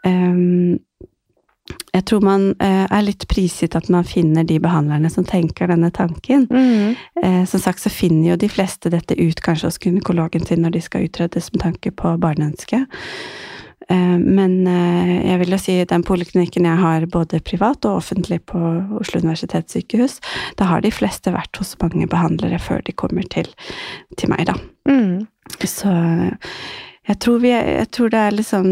Um, 0.05 0.75
jeg 1.95 2.05
tror 2.09 2.23
man 2.25 2.49
eh, 2.59 2.83
er 2.83 3.05
litt 3.05 3.25
prisgitt 3.31 3.75
at 3.77 3.87
man 3.93 4.05
finner 4.07 4.45
de 4.47 4.57
behandlerne 4.61 5.09
som 5.11 5.25
tenker 5.27 5.69
denne 5.71 5.91
tanken. 5.95 6.45
Mm. 6.51 6.95
Eh, 7.23 7.43
som 7.47 7.61
sagt 7.63 7.83
så 7.83 7.91
finner 7.93 8.33
jo 8.33 8.39
de 8.41 8.51
fleste 8.51 8.91
dette 8.91 9.15
ut 9.15 9.41
kanskje 9.43 9.71
hos 9.71 9.79
gynekologen 9.81 10.45
sin 10.47 10.65
når 10.65 10.75
de 10.75 10.83
skal 10.83 11.07
utredes 11.07 11.51
med 11.53 11.63
tanke 11.63 11.93
på 11.95 12.15
barneønske. 12.21 12.81
Eh, 13.87 14.17
men 14.19 14.57
jeg 14.65 15.39
vil 15.39 15.55
jo 15.55 15.61
si 15.61 15.77
den 15.87 16.03
poliklinikken 16.07 16.67
jeg 16.67 16.81
har 16.81 17.07
både 17.11 17.39
privat 17.45 17.87
og 17.87 18.01
offentlig 18.01 18.41
på 18.49 18.59
Oslo 18.99 19.21
universitetssykehus, 19.23 20.19
da 20.59 20.67
har 20.73 20.83
de 20.83 20.91
fleste 20.91 21.31
vært 21.35 21.61
hos 21.61 21.75
mange 21.83 22.09
behandlere 22.11 22.59
før 22.59 22.83
de 22.83 22.97
kommer 22.97 23.27
til, 23.31 23.47
til 24.19 24.33
meg, 24.33 24.49
da. 24.51 24.57
Mm. 24.89 25.27
Så 25.61 25.93
jeg 27.05 27.19
tror, 27.21 27.37
vi, 27.43 27.51
jeg 27.53 27.89
tror, 27.93 28.09
det 28.09 28.21
er 28.21 28.33
liksom 28.33 28.65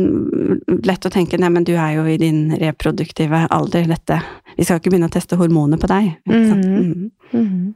lett 0.87 1.05
å 1.05 1.11
tenke 1.13 1.37
nei, 1.37 1.51
men 1.53 1.65
du 1.67 1.75
er 1.75 1.99
jo 1.99 2.07
i 2.09 2.17
din 2.21 2.47
reproduktive 2.57 3.43
alder, 3.53 3.85
dette 3.91 4.17
Vi 4.57 4.65
skal 4.65 4.79
ikke 4.81 4.93
begynne 4.93 5.09
å 5.09 5.13
teste 5.13 5.37
hormoner 5.37 5.81
på 5.81 5.89
deg. 5.89 6.15
Ikke 6.25 6.41
sant? 6.49 6.65
Mm. 6.65 7.11
Mm. 7.33 7.43
Mm. 7.43 7.73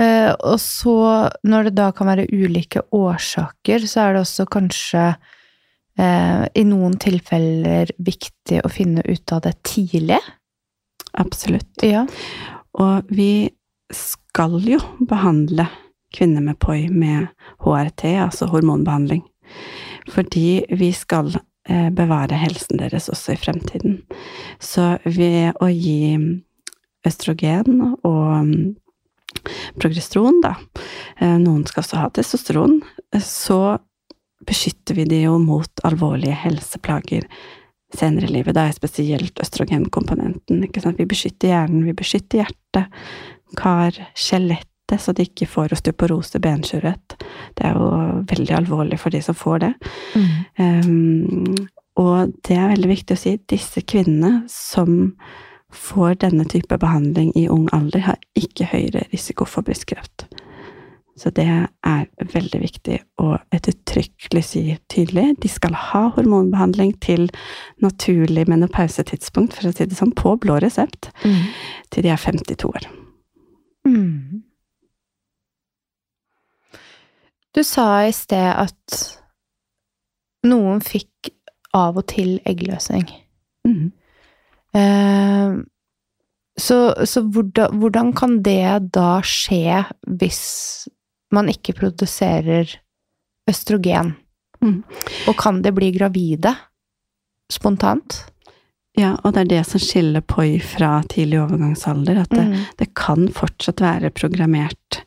Uh, 0.00 0.32
og 0.48 0.56
så, 0.62 0.96
når 1.44 1.68
det 1.68 1.74
da 1.78 1.90
kan 1.94 2.08
være 2.08 2.26
ulike 2.32 2.82
årsaker, 2.96 3.86
så 3.86 4.06
er 4.06 4.14
det 4.14 4.22
også 4.24 4.46
kanskje 4.50 5.04
uh, 5.12 6.44
i 6.48 6.64
noen 6.66 6.96
tilfeller 7.02 7.92
viktig 8.02 8.62
å 8.64 8.70
finne 8.72 9.04
ut 9.06 9.34
av 9.34 9.44
det 9.46 9.54
tidlig? 9.68 10.20
Absolutt. 11.20 11.84
Ja. 11.84 12.06
Og 12.80 13.12
vi 13.12 13.52
skal 13.92 14.56
jo 14.64 14.80
behandle 15.04 15.68
kvinner 16.14 16.44
med 16.44 16.58
POI 16.62 16.88
med 16.92 17.30
HRT, 17.64 18.04
altså 18.24 18.48
hormonbehandling. 18.52 19.24
Fordi 20.12 20.64
vi 20.70 20.90
skal 20.96 21.32
eh, 21.68 21.88
bevare 21.94 22.38
helsen 22.40 22.80
deres 22.80 23.08
også 23.12 23.34
i 23.34 23.40
fremtiden. 23.40 24.00
Så 24.62 24.96
ved 25.04 25.58
å 25.62 25.70
gi 25.70 26.16
østrogen 27.06 27.96
og 28.06 28.46
mm, 28.46 28.74
progesteron, 29.82 30.42
da, 30.44 30.56
eh, 31.20 31.38
noen 31.42 31.64
skal 31.68 31.84
også 31.84 32.02
ha 32.02 32.10
testosteron, 32.14 32.80
så 33.22 33.78
beskytter 34.46 34.98
vi 34.98 35.06
de 35.06 35.24
jo 35.24 35.36
mot 35.38 35.84
alvorlige 35.86 36.34
helseplager 36.44 37.28
senere 37.94 38.26
i 38.26 38.34
livet. 38.38 38.56
Da 38.56 38.66
er 38.66 38.76
spesielt 38.76 39.38
østrogenkomponenten. 39.42 40.64
Vi 40.98 41.06
beskytter 41.06 41.52
hjernen, 41.52 41.86
vi 41.86 41.94
beskytter 41.96 42.42
hjertet, 42.42 43.02
kar, 43.58 43.96
skjelett 44.16 44.71
så 45.00 45.14
de 45.16 45.24
ikke 45.24 45.48
får 45.48 45.72
osteoporose, 45.76 46.40
benskjørhet. 46.42 47.16
Det 47.56 47.64
er 47.64 47.78
jo 47.78 47.86
veldig 48.28 48.56
alvorlig 48.58 48.98
for 49.00 49.14
de 49.14 49.22
som 49.24 49.36
får 49.38 49.62
det. 49.62 49.72
Mm. 50.14 50.26
Um, 50.58 51.54
og 52.00 52.34
det 52.48 52.56
er 52.56 52.72
veldig 52.72 52.90
viktig 52.90 53.16
å 53.16 53.20
si, 53.20 53.36
disse 53.52 53.84
kvinnene 53.84 54.42
som 54.52 55.14
får 55.72 56.18
denne 56.26 56.44
type 56.48 56.76
behandling 56.80 57.32
i 57.38 57.46
ung 57.48 57.68
alder, 57.72 58.04
har 58.04 58.20
ikke 58.36 58.68
høyere 58.72 59.06
risiko 59.12 59.48
for 59.48 59.64
brystkreft. 59.64 60.26
Så 61.16 61.30
det 61.36 61.44
er 61.46 62.06
veldig 62.32 62.60
viktig 62.62 62.96
å 63.20 63.34
ettertrykkelig 63.52 64.42
si 64.48 64.62
tydelig. 64.92 65.36
De 65.44 65.50
skal 65.52 65.76
ha 65.76 66.06
hormonbehandling 66.16 66.94
til 67.04 67.28
naturlig 67.84 68.46
menopausetidspunkt, 68.48 69.58
for 69.58 69.68
å 69.68 69.74
si 69.76 69.86
det 69.88 69.98
sånn, 69.98 70.14
på 70.16 70.34
blå 70.40 70.56
resept, 70.64 71.10
mm. 71.24 71.42
til 71.92 72.06
de 72.06 72.14
er 72.14 72.20
52 72.20 72.72
år. 72.72 72.88
Mm. 73.88 74.42
Du 77.52 77.60
sa 77.64 78.06
i 78.06 78.12
sted 78.16 78.48
at 78.48 79.02
noen 80.48 80.80
fikk 80.84 81.32
av 81.76 81.98
og 82.00 82.06
til 82.12 82.38
eggløsning. 82.48 83.04
Mm. 83.68 83.92
Eh, 84.76 85.60
så, 86.60 86.78
så 87.08 87.22
hvordan, 87.32 87.78
hvordan, 87.80 88.12
kan 88.16 88.40
det 88.44 88.92
da 88.92 89.20
skje 89.24 89.82
hvis 90.20 90.42
man 91.32 91.48
ikke 91.52 91.76
produserer 91.78 92.72
østrogen? 93.48 94.14
Mm. 94.62 94.82
Og 95.28 95.38
kan 95.40 95.62
det 95.64 95.74
bli 95.76 95.90
gravide 95.96 96.54
spontant? 97.52 98.22
Ja, 98.96 99.14
og 99.24 99.32
det 99.32 99.46
er 99.46 99.52
det 99.54 99.62
som 99.70 99.80
skiller 99.80 100.24
POI 100.28 100.58
fra 100.60 100.98
tidlig 101.08 101.40
overgangsalder. 101.40 102.24
At 102.24 102.32
det, 102.32 102.44
mm. 102.50 102.58
det 102.80 102.90
kan 102.98 103.28
fortsatt 103.32 103.80
være 103.80 104.12
programmert 104.12 105.00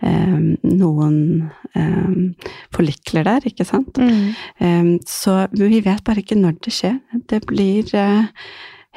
noen 0.00 1.18
eh, 1.74 2.48
forlikler 2.74 3.26
der, 3.28 3.46
ikke 3.50 3.66
sant. 3.68 3.98
Mm. 3.98 4.32
Eh, 4.58 4.90
så 5.08 5.40
vi 5.52 5.82
vet 5.84 6.04
bare 6.06 6.24
ikke 6.24 6.38
når 6.38 6.58
det 6.64 6.74
skjer. 6.74 6.98
Det 7.28 7.44
blir 7.48 7.94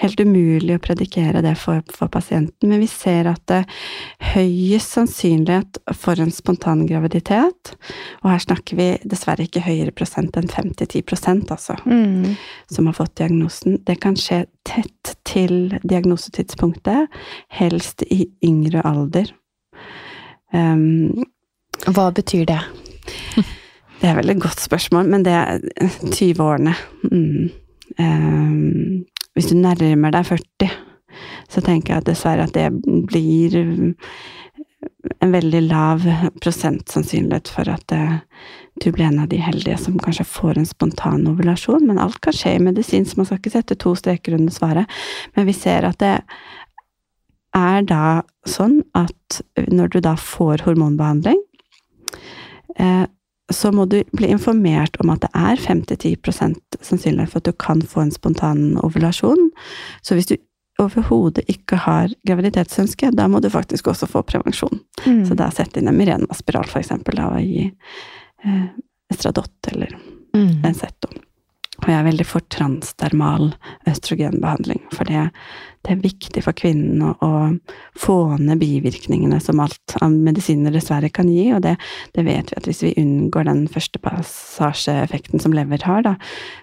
helt 0.02 0.22
umulig 0.22 0.76
å 0.76 0.82
predikere 0.82 1.42
det 1.46 1.54
for, 1.60 1.82
for 1.94 2.10
pasienten, 2.12 2.70
men 2.70 2.82
vi 2.82 2.90
ser 2.90 3.30
at 3.30 3.42
det 3.52 3.60
er 3.62 4.32
høyest 4.34 4.96
sannsynlighet 4.96 5.82
for 5.98 6.22
en 6.22 6.34
spontan 6.34 6.86
graviditet, 6.90 7.74
og 8.24 8.32
her 8.32 8.42
snakker 8.42 8.80
vi 8.80 8.90
dessverre 9.06 9.46
ikke 9.46 9.64
høyere 9.66 9.94
prosent 9.96 10.38
enn 10.40 10.50
5-10 10.52 11.52
altså, 11.52 11.78
Mm. 11.86 12.36
som 12.72 12.88
har 12.88 12.94
fått 12.98 13.16
diagnosen. 13.20 13.80
Det 13.86 14.00
kan 14.02 14.16
skje 14.16 14.46
tett 14.68 15.16
til 15.28 15.78
diagnosetidspunktet, 15.84 17.10
helst 17.50 18.04
i 18.10 18.26
yngre 18.46 18.84
alder. 18.86 19.32
Um, 20.54 21.24
Hva 21.88 22.10
betyr 22.16 22.46
det? 22.50 22.60
det 24.02 24.10
er 24.10 24.18
vel 24.20 24.34
et 24.34 24.42
godt 24.42 24.62
spørsmål, 24.62 25.10
men 25.10 25.26
det 25.26 25.34
er 25.34 25.64
20-årene. 25.82 26.76
Mm. 27.12 27.50
Um, 28.00 29.06
hvis 29.34 29.52
du 29.52 29.56
nærmer 29.58 30.14
deg 30.14 30.28
40, 30.28 30.72
så 31.52 31.64
tenker 31.64 31.94
jeg 31.94 32.04
at 32.04 32.10
dessverre 32.10 32.48
at 32.48 32.56
det 32.56 32.70
blir 33.08 33.56
en 35.20 35.32
veldig 35.32 35.62
lav 35.62 36.06
prosent 36.42 36.90
sannsynlighet 36.90 37.50
for 37.52 37.70
at 37.70 37.94
eh, 37.96 38.18
du 38.82 38.92
blir 38.92 39.06
en 39.06 39.20
av 39.22 39.30
de 39.30 39.38
heldige 39.42 39.78
som 39.78 40.00
kanskje 40.02 40.26
får 40.26 40.58
en 40.58 40.66
spontan 40.66 41.28
ovulasjon. 41.30 41.86
Men 41.88 42.00
alt 42.02 42.22
kan 42.24 42.36
skje 42.36 42.56
i 42.56 42.64
medisin, 42.64 43.06
så 43.06 43.20
man 43.20 43.28
skal 43.30 43.42
ikke 43.42 43.54
sette 43.54 43.78
to 43.82 43.94
streker 43.98 44.38
under 44.38 44.54
svaret. 44.54 45.02
Men 45.36 45.48
vi 45.50 45.56
ser 45.58 45.86
at 45.90 46.00
det 46.02 46.16
er 47.58 47.88
da 47.88 48.22
sånn 48.48 48.82
at 48.98 49.42
når 49.72 49.96
du 49.96 50.00
da 50.04 50.16
får 50.20 50.64
hormonbehandling, 50.68 51.40
eh, 52.80 53.08
så 53.52 53.72
må 53.76 53.84
du 53.92 53.98
bli 54.16 54.30
informert 54.32 54.96
om 55.04 55.12
at 55.12 55.26
det 55.26 55.32
er 55.36 55.60
5-10 55.60 56.16
sannsynlighet 56.80 57.34
for 57.34 57.42
at 57.42 57.50
du 57.50 57.58
kan 57.60 57.82
få 57.84 58.06
en 58.06 58.14
spontan 58.16 58.78
ovulasjon. 58.80 59.50
Så 60.06 60.16
hvis 60.16 60.30
du 60.30 60.38
overhodet 60.80 61.44
ikke 61.52 61.82
har 61.84 62.14
graviditetsønske, 62.28 63.12
da 63.18 63.28
må 63.28 63.42
du 63.44 63.50
faktisk 63.52 63.92
også 63.92 64.08
få 64.08 64.24
prevensjon. 64.24 64.80
Mm. 65.04 65.26
Så 65.28 65.36
da 65.36 65.50
sette 65.52 65.82
inn 65.82 65.92
en 65.92 66.00
Mirena-spiral, 66.00 66.70
for 66.72 66.80
eksempel, 66.80 67.20
da, 67.20 67.28
og 67.36 67.44
gi 67.44 67.68
eh, 68.48 68.66
Estradot 69.12 69.74
eller 69.74 70.00
Mm. 70.34 70.62
Benzetto. 70.62 71.10
Og 71.82 71.90
jeg 71.90 71.98
er 71.98 72.06
veldig 72.06 72.26
for 72.30 72.46
transdermal 72.54 73.52
østrogenbehandling, 73.90 74.84
for 74.94 75.10
det, 75.10 75.24
det 75.82 75.96
er 75.96 76.04
viktig 76.04 76.44
for 76.46 76.54
kvinnen 76.58 77.02
å, 77.02 77.16
å 77.26 77.32
få 77.98 78.18
ned 78.38 78.62
bivirkningene 78.62 79.40
som 79.42 79.62
alt 79.64 79.96
av 79.98 80.14
medisiner 80.14 80.74
dessverre 80.76 81.10
kan 81.14 81.30
gi, 81.32 81.48
og 81.56 81.64
det, 81.66 81.76
det 82.14 82.26
vet 82.28 82.54
vi 82.54 82.60
at 82.60 82.70
hvis 82.70 82.84
vi 82.86 82.94
unngår 83.02 83.50
den 83.50 83.64
første 83.72 84.02
passasjeeffekten 84.04 85.42
som 85.42 85.58
lever 85.58 85.82
har, 85.90 86.06
da, 86.06 86.16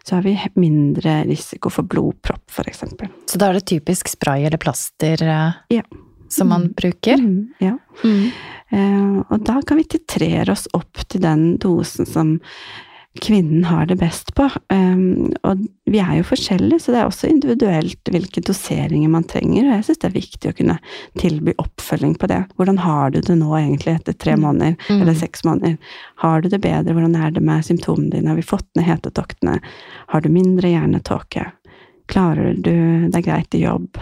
så 0.07 0.19
har 0.21 0.27
vi 0.29 0.37
mindre 0.55 1.23
risiko 1.29 1.73
for 1.73 1.89
blodpropp, 1.89 2.47
eksempel. 2.69 3.11
Så 3.27 3.43
da 3.43 3.51
er 3.51 3.59
det 3.59 3.67
typisk 3.71 4.11
spray 4.11 4.47
eller 4.47 4.61
plaster 4.63 5.23
eh, 5.23 5.59
Ja. 5.75 5.83
som 6.31 6.51
man 6.53 6.71
bruker? 6.77 7.19
Mm, 7.19 7.55
ja. 7.59 7.75
Mm. 8.05 8.31
Uh, 8.69 9.21
og 9.33 9.47
da 9.49 9.63
kan 9.67 9.79
vi 9.81 9.87
titrere 9.89 10.53
oss 10.53 10.67
opp 10.77 11.01
til 11.09 11.23
den 11.25 11.55
dosen 11.63 12.07
som 12.07 12.35
kvinnen 13.21 13.65
har 13.69 13.87
det 13.87 13.97
best 14.01 14.35
på. 14.35 14.47
Um, 14.73 15.33
og 15.47 15.65
vi 15.89 16.01
er 16.03 16.19
jo 16.19 16.27
forskjellige, 16.29 16.81
så 16.85 16.93
det 16.95 17.01
er 17.01 17.09
også 17.09 17.29
individuelt 17.31 18.11
hvilke 18.13 18.43
doseringer 18.45 19.11
man 19.13 19.27
trenger. 19.29 19.67
Og 19.67 19.75
jeg 19.77 19.87
syns 19.89 20.01
det 20.03 20.09
er 20.11 20.17
viktig 20.17 20.51
å 20.51 20.57
kunne 20.59 20.79
tilby 21.21 21.55
oppfølging 21.63 22.17
på 22.21 22.31
det. 22.31 22.41
Hvordan 22.59 22.81
har 22.85 23.15
du 23.15 23.21
det 23.21 23.39
nå 23.41 23.51
egentlig 23.59 23.97
etter 23.99 24.17
tre 24.19 24.37
måneder, 24.41 24.77
Mm. 24.89 25.03
eller 25.03 25.15
seks 25.15 25.45
måneder? 25.45 25.79
Har 26.25 26.41
du 26.43 26.49
det 26.49 26.61
bedre? 26.61 26.95
Hvordan 26.95 27.17
er 27.17 27.31
det 27.31 27.43
med 27.43 27.65
symptomene 27.65 28.11
dine? 28.11 28.29
Har 28.29 28.37
vi 28.37 28.43
fått 28.43 28.69
ned 28.77 28.85
hetetoktene? 28.85 29.61
Har 30.09 30.21
du 30.21 30.29
mindre 30.29 30.69
hjernetåke? 30.69 31.53
Klarer 32.09 32.55
du 32.57 33.09
deg 33.11 33.25
greit 33.25 33.55
i 33.55 33.65
jobb? 33.65 33.99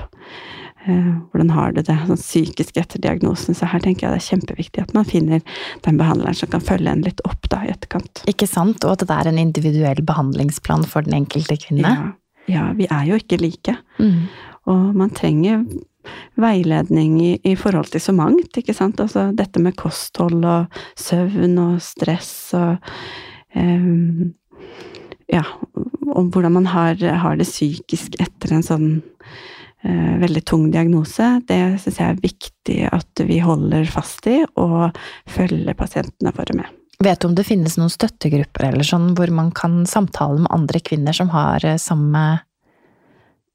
Eh, 0.86 1.14
hvordan 1.32 1.50
har 1.50 1.72
du 1.74 1.80
det 1.82 1.96
sånn 2.06 2.20
psykisk 2.20 2.76
etter 2.78 3.02
diagnosen? 3.02 3.56
Så 3.58 3.66
her 3.66 3.82
tenker 3.82 4.06
jeg 4.06 4.14
det 4.14 4.20
er 4.20 4.28
kjempeviktig 4.28 4.84
at 4.84 4.94
man 4.94 5.08
finner 5.08 5.42
den 5.86 5.98
behandleren 5.98 6.38
som 6.38 6.52
kan 6.52 6.62
følge 6.62 6.92
en 6.92 7.02
litt 7.06 7.22
opp 7.26 7.48
da, 7.50 7.64
i 7.66 7.72
etterkant. 7.72 8.22
Ikke 8.30 8.46
sant? 8.46 8.86
Og 8.86 8.94
at 8.94 9.02
det 9.02 9.16
er 9.16 9.32
en 9.32 9.42
individuell 9.42 10.04
behandlingsplan 10.06 10.86
for 10.86 11.06
den 11.06 11.18
enkelte 11.18 11.58
kvinne? 11.64 11.90
Ja, 11.90 12.06
ja, 12.46 12.68
vi 12.78 12.86
er 12.86 13.08
jo 13.08 13.18
ikke 13.18 13.40
like. 13.42 13.74
Mm. 13.98 14.28
Og 14.70 14.94
man 15.02 15.10
trenger 15.14 15.66
veiledning 16.38 17.18
i, 17.18 17.32
i 17.42 17.56
forhold 17.58 17.90
til 17.90 18.04
så 18.04 18.14
mangt, 18.14 18.54
ikke 18.54 18.74
sant. 18.76 19.02
Altså 19.02 19.32
dette 19.34 19.62
med 19.62 19.74
kosthold 19.78 20.46
og 20.46 20.80
søvn 20.94 21.58
og 21.62 21.78
stress 21.82 22.32
og 22.58 22.76
um, 23.58 24.34
Ja, 25.26 25.42
om 26.14 26.28
hvordan 26.30 26.54
man 26.54 26.68
har, 26.70 26.94
har 26.94 27.34
det 27.34 27.48
psykisk 27.48 28.14
etter 28.22 28.52
en 28.54 28.62
sånn 28.62 28.90
veldig 30.20 30.42
tung 30.48 30.70
diagnose. 30.72 31.28
Det 31.48 31.60
syns 31.82 32.00
jeg 32.00 32.08
er 32.08 32.22
viktig 32.22 32.78
at 32.90 33.22
vi 33.28 33.38
holder 33.44 33.86
fast 33.90 34.26
i, 34.30 34.40
og 34.58 34.96
følger 35.30 35.78
pasientene 35.78 36.32
våre 36.36 36.56
med. 36.58 36.72
Vet 37.04 37.20
du 37.20 37.28
om 37.28 37.34
det 37.36 37.44
finnes 37.44 37.76
noen 37.76 37.92
støttegrupper 37.92 38.70
eller 38.70 38.86
sånn 38.86 39.10
hvor 39.16 39.30
man 39.34 39.50
kan 39.56 39.82
samtale 39.88 40.40
med 40.40 40.52
andre 40.54 40.80
kvinner 40.80 41.16
som 41.16 41.28
har 41.34 41.64
eh, 41.66 41.76
samme 41.80 42.24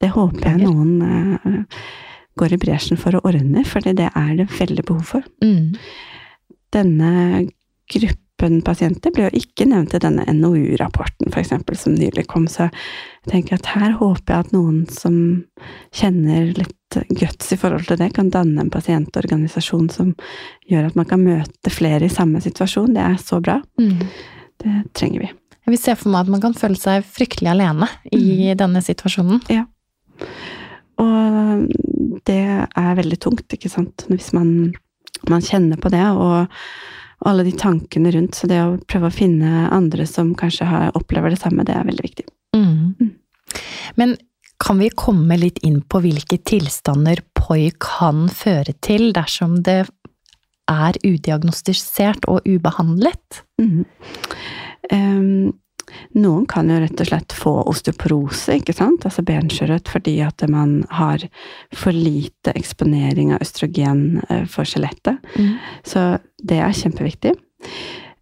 Det 0.01 0.11
håper 0.13 0.45
jeg 0.45 0.61
noen 0.61 1.01
eh, 1.01 1.79
går 2.37 2.53
i 2.53 2.59
bresjen 2.61 2.99
for 3.01 3.17
å 3.17 3.23
ordne, 3.27 3.65
for 3.67 3.83
det 3.85 4.07
er 4.07 4.31
det 4.37 4.47
veldig 4.53 4.85
behov 4.87 5.15
for. 5.15 5.25
mm. 5.43 5.75
Denne 6.71 7.11
gruppen 7.91 8.30
pasienter 8.65 9.13
ble 9.13 9.27
jo 9.27 9.39
ikke 9.41 9.67
nevnt 9.69 9.93
i 9.95 10.01
denne 10.01 10.25
NOU-rapporten, 10.33 11.31
eksempel, 11.37 11.77
som 11.77 11.95
nylig 11.95 12.25
kom, 12.31 12.47
så 12.49 12.67
jeg 12.69 13.31
tenker 13.31 13.59
at 13.59 13.71
her 13.75 13.95
håper 13.99 14.33
jeg 14.33 14.45
at 14.45 14.53
noen 14.55 14.83
som 14.91 15.15
kjenner 15.95 16.51
litt 16.57 16.97
guts 17.15 17.53
i 17.53 17.59
forhold 17.59 17.87
til 17.87 17.99
det, 18.01 18.11
kan 18.15 18.31
danne 18.33 18.65
en 18.65 18.71
pasientorganisasjon 18.73 19.89
som 19.93 20.13
gjør 20.69 20.89
at 20.89 20.97
man 20.99 21.07
kan 21.09 21.23
møte 21.23 21.71
flere 21.73 22.07
i 22.07 22.13
samme 22.13 22.41
situasjon. 22.43 22.95
Det 22.97 23.03
er 23.05 23.19
så 23.21 23.39
bra. 23.43 23.59
Mm. 23.79 24.01
Det 24.61 24.77
trenger 24.97 25.25
vi. 25.25 25.29
Jeg 25.61 25.75
vil 25.75 25.81
se 25.81 25.95
for 25.97 26.11
meg 26.11 26.25
at 26.25 26.33
man 26.33 26.41
kan 26.43 26.57
føle 26.57 26.79
seg 26.79 27.05
fryktelig 27.05 27.51
alene 27.53 27.87
i 28.11 28.51
denne 28.57 28.81
situasjonen. 28.83 29.43
Og 31.01 31.67
det 32.27 32.41
er 32.41 32.97
veldig 32.97 33.19
tungt, 33.21 33.47
ikke 33.53 33.71
sant, 33.71 34.05
hvis 34.09 34.31
man, 34.35 34.71
man 35.29 35.45
kjenner 35.45 35.79
på 35.81 35.93
det, 35.93 36.03
og, 36.11 36.49
og 37.21 37.29
alle 37.31 37.45
de 37.47 37.53
tankene 37.57 38.11
rundt. 38.15 38.35
Så 38.37 38.49
det 38.49 38.59
å 38.63 38.79
prøve 38.89 39.11
å 39.11 39.15
finne 39.15 39.69
andre 39.71 40.07
som 40.09 40.33
kanskje 40.37 40.67
har, 40.69 40.91
opplever 40.97 41.33
det 41.33 41.41
samme, 41.41 41.65
det 41.67 41.77
er 41.77 41.87
veldig 41.87 42.05
viktig. 42.07 42.27
Mm. 42.57 43.11
Men 43.99 44.17
kan 44.61 44.81
vi 44.81 44.91
komme 44.93 45.37
litt 45.41 45.61
inn 45.65 45.81
på 45.81 46.01
hvilke 46.03 46.37
tilstander 46.45 47.23
POI 47.37 47.71
kan 47.81 48.27
føre 48.29 48.75
til 48.85 49.09
dersom 49.15 49.61
det 49.65 49.83
er 50.71 50.99
udiagnostisert 51.03 52.27
og 52.31 52.45
ubehandlet? 52.47 53.41
Mm. 53.61 53.83
Em, 54.91 55.51
noen 56.17 56.45
kan 56.49 56.69
jo 56.71 56.79
rett 56.81 57.01
og 57.03 57.09
slett 57.09 57.35
få 57.35 57.53
osteoporose, 57.71 58.59
ikke 58.59 58.75
sant, 58.75 59.05
altså 59.07 59.23
benskjørhet, 59.27 59.89
fordi 59.91 60.17
at 60.25 60.43
man 60.51 60.81
har 60.93 61.25
for 61.75 61.95
lite 61.95 62.53
eksponering 62.57 63.33
av 63.35 63.43
østrogen 63.43 64.21
eh, 64.29 64.45
for 64.49 64.67
skjelettet. 64.67 65.19
Mm. 65.35 65.57
Så 65.87 66.05
det 66.43 66.61
er 66.61 66.77
kjempeviktig. 66.77 67.35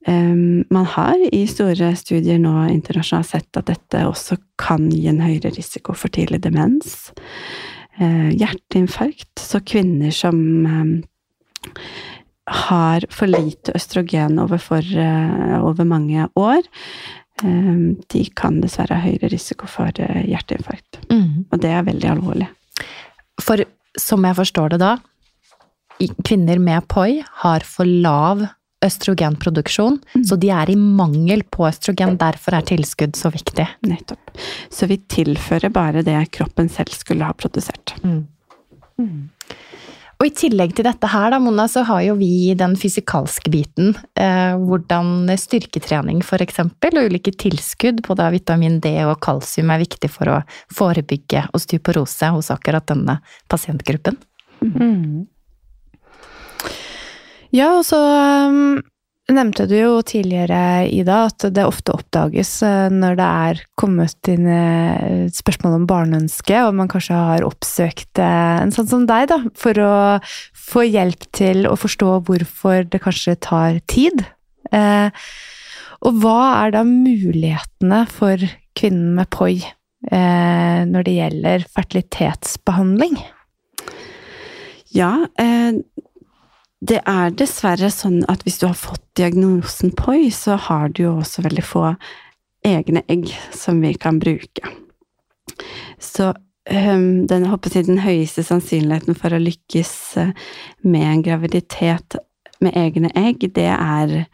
Um, 0.07 0.63
man 0.71 0.87
har 0.95 1.19
i 1.35 1.43
store 1.49 1.91
studier 1.99 2.39
nå 2.41 2.53
internasjonalt 2.71 3.29
sett 3.29 3.59
at 3.59 3.67
dette 3.67 4.05
også 4.07 4.39
kan 4.57 4.87
gi 4.89 5.03
en 5.11 5.19
høyere 5.21 5.51
risiko 5.53 5.93
for 5.93 6.11
tidlig 6.15 6.39
demens. 6.45 7.11
Uh, 7.99 8.31
hjerteinfarkt. 8.31 9.33
Så 9.37 9.59
kvinner 9.67 10.15
som 10.15 10.39
um, 10.65 10.93
har 12.49 13.05
for 13.13 13.29
lite 13.29 13.75
østrogen 13.77 14.39
overfor, 14.41 14.87
uh, 14.95 15.59
over 15.67 15.85
mange 15.85 16.29
år, 16.39 16.63
de 17.41 18.23
kan 18.35 18.59
dessverre 18.63 18.97
ha 18.97 19.05
høyere 19.05 19.31
risiko 19.31 19.69
for 19.69 19.91
eh, 20.01 20.23
hjerteinfarkt. 20.27 21.01
Mm. 21.11 21.45
Og 21.49 21.61
det 21.63 21.71
er 21.73 21.87
veldig 21.87 22.09
alvorlig. 22.11 22.49
For 23.39 23.63
som 23.99 24.25
jeg 24.27 24.37
forstår 24.37 24.75
det 24.75 24.81
da, 24.83 24.93
kvinner 26.27 26.61
med 26.63 26.87
POI 26.91 27.19
har 27.43 27.65
for 27.67 27.87
lav 27.87 28.45
østrogenproduksjon, 28.85 29.97
så 30.23 30.37
de 30.39 30.51
er 30.55 30.71
i 30.71 30.77
mangel 30.79 31.43
på 31.51 31.65
østrogen. 31.67 32.15
Derfor 32.19 32.55
er 32.55 32.67
tilskudd 32.67 33.17
så 33.19 33.31
viktig. 33.33 33.65
Nettopp. 33.87 34.31
Så 34.71 34.87
vi 34.87 35.01
tilfører 35.11 35.73
bare 35.75 36.03
det 36.07 36.21
kroppen 36.35 36.71
selv 36.71 36.95
skulle 36.95 37.27
ha 37.27 37.35
produsert. 37.35 37.97
Og 40.19 40.27
i 40.27 40.33
tillegg 40.35 40.73
til 40.75 40.83
dette 40.83 41.07
her, 41.07 41.29
da, 41.31 41.37
Mona, 41.39 41.63
så 41.71 41.85
har 41.87 42.01
jo 42.03 42.17
vi 42.19 42.51
den 42.59 42.73
fysikalske 42.79 43.47
biten. 43.53 43.93
Eh, 44.19 44.57
hvordan 44.59 45.29
styrketrening 45.39 46.19
for 46.27 46.43
eksempel, 46.43 46.99
og 46.99 47.07
ulike 47.07 47.31
tilskudd, 47.39 48.01
både 48.03 48.25
av 48.27 48.35
vitamin 48.35 48.81
D 48.83 48.91
og 49.05 49.21
kalsium, 49.23 49.71
er 49.71 49.79
viktig 49.85 50.09
for 50.11 50.33
å 50.33 50.41
forebygge 50.75 51.45
osteoporose 51.55 52.33
hos 52.35 52.51
akkurat 52.51 52.83
denne 52.91 53.21
pasientgruppen. 53.47 54.19
Mm. 54.59 55.23
Ja, 57.55 57.71
og 57.77 57.85
så 57.87 58.03
um, 58.51 58.81
nevnte 59.35 59.65
du 59.69 59.75
jo 59.77 59.99
tidligere, 60.05 60.87
Ida, 60.89 61.25
at 61.29 61.43
det 61.53 61.65
ofte 61.67 61.93
oppdages 61.93 62.51
eh, 62.65 62.87
når 62.93 63.17
det 63.19 63.27
er 63.45 63.61
kommet 63.79 64.29
inn 64.31 64.47
eh, 64.49 65.27
spørsmål 65.33 65.75
om 65.77 65.87
barneønske, 65.89 66.55
og 66.65 66.77
man 66.79 66.89
kanskje 66.91 67.17
har 67.17 67.45
oppsøkt 67.47 68.21
eh, 68.21 68.55
en 68.63 68.73
sånn 68.75 68.89
som 68.89 69.07
deg, 69.09 69.27
da, 69.31 69.39
for 69.59 69.81
å 69.83 69.93
få 70.57 70.85
hjelp 70.87 71.27
til 71.35 71.67
å 71.69 71.75
forstå 71.79 72.11
hvorfor 72.29 72.89
det 72.89 73.01
kanskje 73.03 73.37
tar 73.45 73.81
tid. 73.89 74.23
Og 74.69 76.17
hva 76.21 76.39
er 76.61 76.73
da 76.75 76.83
mulighetene 76.85 78.03
for 78.11 78.43
kvinnen 78.77 79.15
med 79.17 79.29
POI 79.33 79.57
når 80.89 81.07
det 81.07 81.15
gjelder 81.15 81.65
fertilitetsbehandling? 81.73 83.17
Ja, 84.93 85.11
det 86.79 87.01
er 87.09 87.33
dessverre 87.35 87.89
sånn 87.91 88.21
at 88.31 88.45
hvis 88.45 88.61
du 88.61 88.69
har 88.69 88.77
fått 88.77 89.03
diagnosen 89.19 89.91
POI, 89.99 90.29
så 90.31 90.55
har 90.55 90.93
du 90.93 91.03
jo 91.03 91.15
også 91.19 91.43
veldig 91.43 91.65
få 91.65 91.89
egne 92.65 93.03
egg 93.11 93.27
som 93.55 93.81
vi 93.83 93.93
kan 93.99 94.19
bruke. 94.19 94.71
Så 95.99 96.31
um, 96.31 97.27
den, 97.27 97.45
jeg, 97.49 97.85
den 97.87 98.01
høyeste 98.03 98.45
sannsynligheten 98.47 99.17
for 99.19 99.35
å 99.35 99.41
lykkes 99.43 99.93
eh, 100.21 100.33
med 100.87 101.07
en 101.07 101.25
graviditet 101.27 102.19
med 102.63 102.75
egne 102.79 103.11
egg, 103.15 103.43
det 103.55 103.69
er 103.71 104.25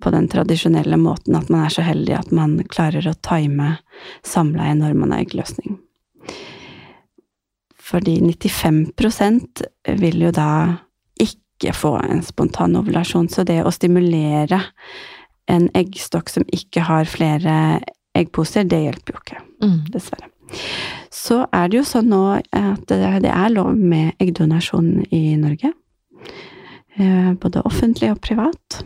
på 0.00 0.12
den 0.12 0.28
tradisjonelle 0.32 0.96
måten 1.00 1.36
at 1.36 1.48
man 1.52 1.66
er 1.66 1.72
så 1.72 1.84
heldig 1.84 2.16
at 2.16 2.32
man 2.32 2.58
klarer 2.72 3.08
å 3.08 3.16
time 3.24 3.74
samleie 4.24 4.76
når 4.76 4.96
man 4.96 5.12
har 5.12 5.24
eggløsning. 5.24 5.76
Fordi 7.90 8.20
95 8.22 8.92
vil 10.00 10.22
jo 10.22 10.30
da 10.32 10.50
ikke 11.20 11.49
få 11.76 11.94
en 12.00 12.22
spontan 12.24 12.76
ovulasjon. 12.80 13.28
Så 13.28 13.44
det 13.48 13.60
å 13.64 13.72
stimulere 13.74 14.62
en 15.50 15.68
eggstokk 15.76 16.30
som 16.32 16.46
ikke 16.54 16.84
har 16.88 17.08
flere 17.10 17.54
eggposer, 18.16 18.64
det 18.64 18.84
hjelper 18.86 19.16
jo 19.16 19.22
ikke. 19.24 19.42
Mm. 19.64 19.80
Dessverre. 19.92 20.30
Så 21.14 21.44
er 21.54 21.68
det 21.70 21.78
jo 21.78 21.86
sånn 21.86 22.08
nå 22.10 22.22
at 22.34 22.86
det 22.90 23.30
er 23.30 23.52
lov 23.52 23.76
med 23.78 24.16
eggdonasjon 24.22 25.06
i 25.14 25.36
Norge. 25.38 25.72
Eh, 26.98 27.32
både 27.38 27.62
offentlig 27.68 28.10
og 28.12 28.22
privat. 28.24 28.80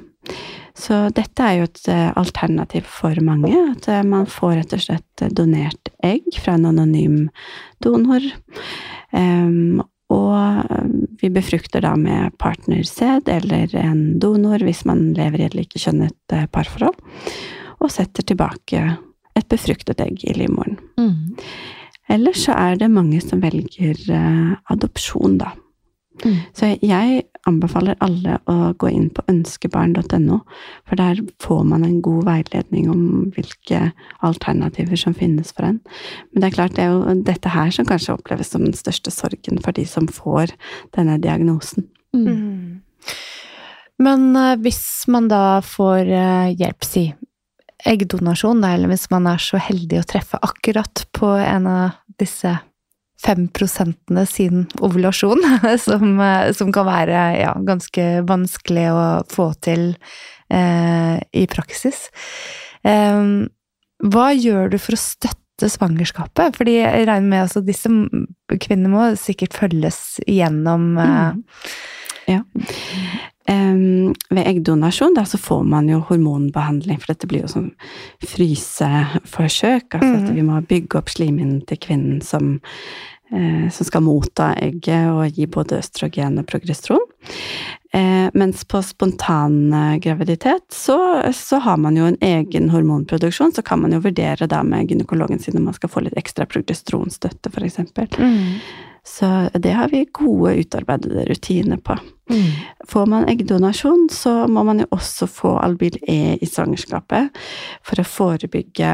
Så 0.75 1.07
dette 1.15 1.47
er 1.47 1.61
jo 1.61 1.69
et 1.69 1.89
eh, 1.93 2.11
alternativ 2.19 2.89
for 2.91 3.17
mange. 3.25 3.53
At 3.73 3.89
eh, 3.89 4.03
man 4.07 4.27
får 4.31 4.57
rett 4.59 4.77
og 4.77 4.85
slett 4.85 5.25
donert 5.37 5.93
egg 6.05 6.27
fra 6.43 6.57
en 6.59 6.69
anonym 6.73 7.19
donor. 7.85 8.27
Og 10.15 10.35
eh, 10.39 10.89
vi 11.23 11.31
befrukter 11.35 11.85
da 11.85 11.95
med 11.99 12.37
partnersæd 12.43 13.31
eller 13.33 13.75
en 13.81 14.05
donor 14.23 14.65
hvis 14.65 14.85
man 14.89 15.13
lever 15.17 15.43
i 15.43 15.49
et 15.49 15.59
likekjønnet 15.59 16.37
eh, 16.37 16.47
parforhold, 16.53 16.99
og 17.83 17.93
setter 17.93 18.27
tilbake 18.27 18.83
et 19.35 19.49
befruktet 19.51 20.01
egg 20.05 20.23
i 20.25 20.37
livmoren. 20.39 20.79
Mm. 21.01 21.35
Ellers 22.15 22.45
så 22.47 22.55
er 22.57 22.79
det 22.79 22.93
mange 22.93 23.19
som 23.25 23.41
velger 23.43 23.99
uh, 24.13 24.53
adopsjon, 24.71 25.39
da. 25.41 25.55
Mm. 26.23 26.37
Så 26.55 26.75
jeg 26.85 27.25
anbefaler 27.49 27.99
alle 28.05 28.39
å 28.51 28.73
gå 28.81 28.91
inn 28.93 29.09
på 29.15 29.25
ønskebarn.no, 29.31 30.41
for 30.89 31.01
der 31.01 31.21
får 31.43 31.65
man 31.69 31.85
en 31.87 32.01
god 32.05 32.25
veiledning 32.29 32.89
om 32.93 33.03
hvilke 33.37 33.91
alternativer 34.25 35.01
som 35.01 35.17
finnes 35.17 35.53
for 35.53 35.69
en. 35.69 35.81
Men 36.33 36.45
det 36.45 36.51
er 36.51 36.57
klart, 36.57 36.77
det 36.79 36.87
er 36.87 36.95
jo 36.95 37.19
dette 37.27 37.53
her 37.53 37.75
som 37.75 37.89
kanskje 37.89 38.17
oppleves 38.17 38.55
som 38.55 38.65
den 38.65 38.77
største 38.77 39.13
sorgen 39.15 39.61
for 39.65 39.77
de 39.77 39.87
som 39.89 40.09
får 40.09 40.55
denne 40.97 41.21
diagnosen. 41.23 41.89
Mm. 42.17 42.27
mm. 42.27 42.81
Men 44.03 44.33
uh, 44.35 44.57
hvis 44.59 45.05
man 45.07 45.29
da 45.31 45.61
får 45.63 46.09
uh, 46.11 46.49
hjelp, 46.51 46.83
si 46.83 47.05
eggdonasjon, 47.87 48.65
eller 48.65 48.91
hvis 48.91 49.07
man 49.13 49.29
er 49.31 49.43
så 49.43 49.61
heldig 49.61 50.01
å 50.01 50.07
treffe 50.09 50.41
akkurat 50.43 51.05
på 51.15 51.29
en 51.39 51.69
av 51.71 52.01
disse 52.19 52.57
fem 53.25 53.47
prosentene 53.49 54.27
sin 54.29 54.67
ovulasjon, 54.85 55.43
som, 55.87 56.21
eh, 56.21 56.51
som, 56.57 56.73
kan 56.75 56.89
være 56.89 57.25
ja, 57.41 57.55
ganske 57.67 58.07
vanskelig 58.29 58.89
å 58.93 59.07
få 59.31 59.51
til 59.65 59.93
eh, 60.53 61.17
i 61.33 61.47
praksis. 61.51 62.07
Eh, 62.85 63.25
hva 64.05 64.29
gjør 64.35 64.75
du 64.75 64.79
for 64.83 64.97
å 64.97 65.01
støtte 65.01 65.71
svangerskapet? 65.71 66.59
Fordi 66.59 66.79
jeg 66.81 67.09
regner 67.09 67.29
med 67.29 67.45
at 67.45 67.49
altså, 67.49 67.65
disse 67.65 67.91
kvinnene 68.61 68.93
må 68.93 69.11
sikkert 69.21 69.57
følges 69.57 70.19
gjennom 70.29 70.95
eh, 71.01 71.29
mm. 71.39 71.45
Ja. 72.25 72.41
Um, 73.45 74.15
ved 74.33 74.47
eggdonasjon 74.49 75.13
da, 75.19 75.27
så 75.29 75.37
får 75.37 75.67
man 75.69 75.89
jo 75.91 75.99
hormonbehandling, 76.09 76.97
for 77.03 77.13
dette 77.13 77.29
blir 77.29 77.43
jo 77.45 77.51
sånn 77.53 77.67
fryseforsøk. 78.25 79.99
Altså 79.99 80.09
mm. 80.09 80.23
at 80.23 80.31
vi 80.33 80.45
må 80.47 80.61
bygge 80.71 81.01
opp 81.01 81.13
slimhinnen 81.13 81.61
til 81.69 81.81
kvinnen 81.85 82.23
som 82.25 82.55
som 83.75 83.87
skal 83.89 84.05
motta 84.07 84.53
egget 84.63 85.11
og 85.11 85.27
gi 85.35 85.49
både 85.51 85.81
østrogen 85.81 86.39
og 86.39 86.47
progesteron. 86.51 87.03
Eh, 87.95 88.31
mens 88.33 88.65
på 88.65 88.83
spontan 88.83 89.73
eh, 89.73 89.97
graviditet 89.97 90.65
så, 90.73 91.23
så, 91.33 91.57
har 91.57 91.77
man 91.77 91.97
jo 91.97 92.05
en 92.05 92.17
egen 92.21 92.71
hormonproduksjon, 92.71 93.53
så 93.55 93.63
kan 93.63 93.85
man 93.85 93.95
jo 93.95 94.01
vurdere 94.03 94.49
da 94.51 94.65
med 94.67 94.91
gynekologen 94.91 95.39
sin 95.39 95.61
om 95.61 95.69
man 95.69 95.77
skal 95.77 95.93
få 95.93 96.03
litt 96.03 96.17
ekstra 96.19 96.47
progesteronstøtte, 96.51 97.53
f.eks. 97.55 97.79
Mm. 98.19 98.59
Så 99.07 99.31
det 99.55 99.77
har 99.79 99.93
vi 99.93 100.09
gode, 100.11 100.57
utarbeidede 100.65 101.29
rutiner 101.29 101.79
på. 101.79 101.95
Mm. 102.33 102.51
Får 102.89 103.07
man 103.07 103.29
eggdonasjon, 103.31 104.09
så 104.11 104.49
må 104.51 104.65
man 104.67 104.83
jo 104.83 104.91
også 104.91 105.31
få 105.31 105.55
albil 105.63 106.01
E 106.03 106.35
i 106.41 106.51
svangerskapet 106.51 107.31
for 107.85 108.01
å 108.01 108.09
forebygge 108.09 108.91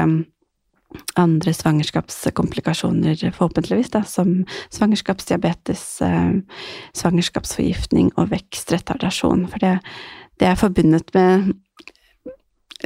andre 1.13 1.53
svangerskapskomplikasjoner, 1.53 3.31
forhåpentligvis, 3.31 3.89
da, 3.89 4.03
som 4.03 4.45
svangerskapsdiabetes, 4.69 6.01
eh, 6.01 6.31
svangerskapsforgiftning 6.93 8.11
og 8.15 8.31
vekstretardasjon. 8.31 9.47
For 9.51 9.59
det, 9.59 9.79
det, 10.39 10.47
er 10.47 10.59
forbundet 10.59 11.13
med 11.13 11.53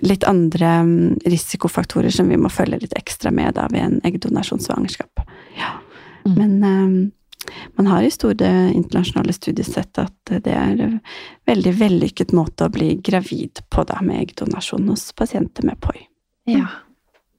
litt 0.04 0.26
andre 0.28 0.72
mm, 0.86 1.20
risikofaktorer 1.26 2.12
som 2.12 2.30
vi 2.30 2.38
må 2.38 2.50
følge 2.50 2.82
litt 2.84 2.98
ekstra 2.98 3.32
med 3.32 3.56
da, 3.56 3.68
ved 3.72 3.84
en 3.84 4.00
eggdonasjonssvangerskap. 4.04 5.26
Ja. 5.58 5.78
Mm. 6.26 6.34
Men 6.36 6.64
eh, 6.64 7.62
man 7.78 7.88
har 7.88 8.04
i 8.04 8.12
store 8.12 8.50
internasjonale 8.74 9.34
studier 9.34 9.68
sett 9.68 10.02
at 10.02 10.34
det 10.34 10.54
er 10.54 10.82
en 10.82 10.98
veldig 11.46 11.76
vellykket 11.78 12.34
måte 12.34 12.66
å 12.66 12.74
bli 12.74 12.96
gravid 13.06 13.62
på 13.70 13.86
da, 13.86 14.02
med 14.02 14.24
eggdonasjon 14.24 14.90
hos 14.90 15.12
pasienter 15.14 15.66
med 15.68 15.80
POI. 15.82 16.10
Ja 16.50 16.68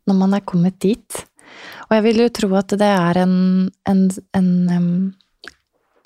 når 0.07 0.19
man 0.19 0.37
er 0.37 0.47
kommet 0.47 0.79
dit. 0.83 1.23
Og 1.89 1.97
jeg 1.97 2.05
vil 2.07 2.25
jo 2.25 2.33
tro 2.35 2.51
at 2.59 2.75
det 2.79 2.89
er 2.89 3.21
en, 3.23 3.37
en, 3.89 4.03
en, 4.37 4.49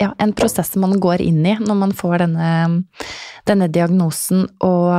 ja, 0.01 0.11
en 0.21 0.33
prosess 0.37 0.75
man 0.79 0.99
går 1.01 1.23
inn 1.25 1.41
i 1.45 1.55
når 1.61 1.79
man 1.79 1.95
får 1.97 2.21
denne, 2.25 2.51
denne 3.49 3.69
diagnosen, 3.73 4.45
og 4.61 4.91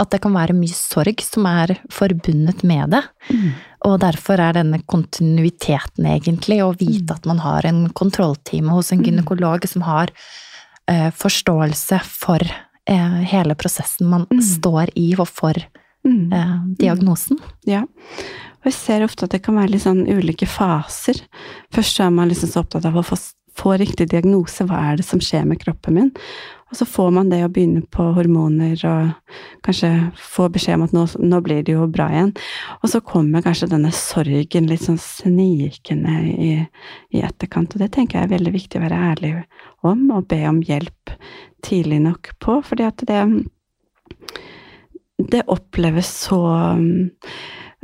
at 0.00 0.10
det 0.12 0.22
kan 0.24 0.34
være 0.34 0.56
mye 0.56 0.74
sorg 0.74 1.22
som 1.24 1.46
er 1.48 1.76
forbundet 1.92 2.64
med 2.66 2.94
det. 2.94 3.02
Mm. 3.30 3.48
Og 3.88 3.98
derfor 4.02 4.40
er 4.40 4.56
denne 4.56 4.80
kontinuiteten, 4.88 6.08
egentlig, 6.08 6.62
å 6.64 6.72
vite 6.74 7.10
mm. 7.10 7.16
at 7.16 7.28
man 7.28 7.42
har 7.44 7.68
en 7.68 7.84
kontrolltime 7.94 8.72
hos 8.74 8.92
en 8.92 9.02
mm. 9.02 9.06
gynekolog 9.08 9.66
som 9.68 9.84
har 9.86 10.12
uh, 10.90 11.10
forståelse 11.14 12.00
for 12.08 12.42
uh, 12.42 13.20
hele 13.28 13.56
prosessen 13.58 14.10
man 14.10 14.26
mm. 14.30 14.42
står 14.54 14.94
i, 14.98 15.12
og 15.18 15.28
for 15.28 15.58
mm. 16.06 16.32
eh, 16.32 16.56
diagnosen. 16.80 17.40
Ja. 17.68 17.84
Og 18.62 18.70
jeg 18.70 18.78
ser 18.78 19.04
ofte 19.06 19.26
at 19.26 19.34
det 19.34 19.42
kan 19.42 19.58
være 19.58 19.74
litt 19.74 19.84
sånn 19.84 20.04
ulike 20.06 20.46
faser. 20.46 21.18
Først 21.74 21.98
så 21.98 22.06
er 22.06 22.14
man 22.14 22.30
liksom 22.30 22.52
så 22.52 22.62
opptatt 22.62 22.86
av 22.86 22.98
å 22.98 23.04
få, 23.06 23.18
få 23.58 23.76
riktig 23.80 24.12
diagnose. 24.12 24.66
Hva 24.68 24.84
er 24.90 25.00
det 25.00 25.06
som 25.08 25.22
skjer 25.22 25.48
med 25.48 25.62
kroppen 25.64 25.98
min? 25.98 26.12
Og 26.72 26.78
så 26.78 26.86
får 26.88 27.10
man 27.12 27.28
det 27.28 27.42
å 27.44 27.50
begynne 27.52 27.82
på 27.92 28.04
hormoner 28.16 28.80
og 28.88 29.34
kanskje 29.66 29.90
få 30.16 30.46
beskjed 30.54 30.78
om 30.78 30.84
at 30.86 30.94
nå, 30.96 31.02
nå, 31.20 31.40
blir 31.44 31.60
det 31.66 31.74
jo 31.74 31.84
bra 31.92 32.06
igjen. 32.08 32.30
Og 32.80 32.88
så 32.88 33.02
kommer 33.04 33.44
kanskje 33.44 33.68
denne 33.74 33.90
sorgen 33.92 34.70
litt 34.70 34.86
sånn 34.86 34.96
snikende 35.02 36.14
i, 36.32 36.54
i 37.12 37.20
etterkant. 37.20 37.76
Og 37.76 37.82
det 37.82 37.90
tenker 37.92 38.22
jeg 38.22 38.30
er 38.30 38.32
veldig 38.32 38.54
viktig 38.54 38.80
å 38.80 38.86
være 38.86 39.02
ærlig 39.10 39.34
om, 39.84 40.06
og 40.16 40.30
be 40.32 40.40
om 40.48 40.62
hjelp 40.64 41.12
tidlig 41.66 42.00
nok 42.06 42.32
på. 42.40 42.62
fordi 42.64 42.88
at 42.88 43.04
det 43.10 43.20
det 45.18 45.44
oppleves 45.50 46.08
så 46.24 46.40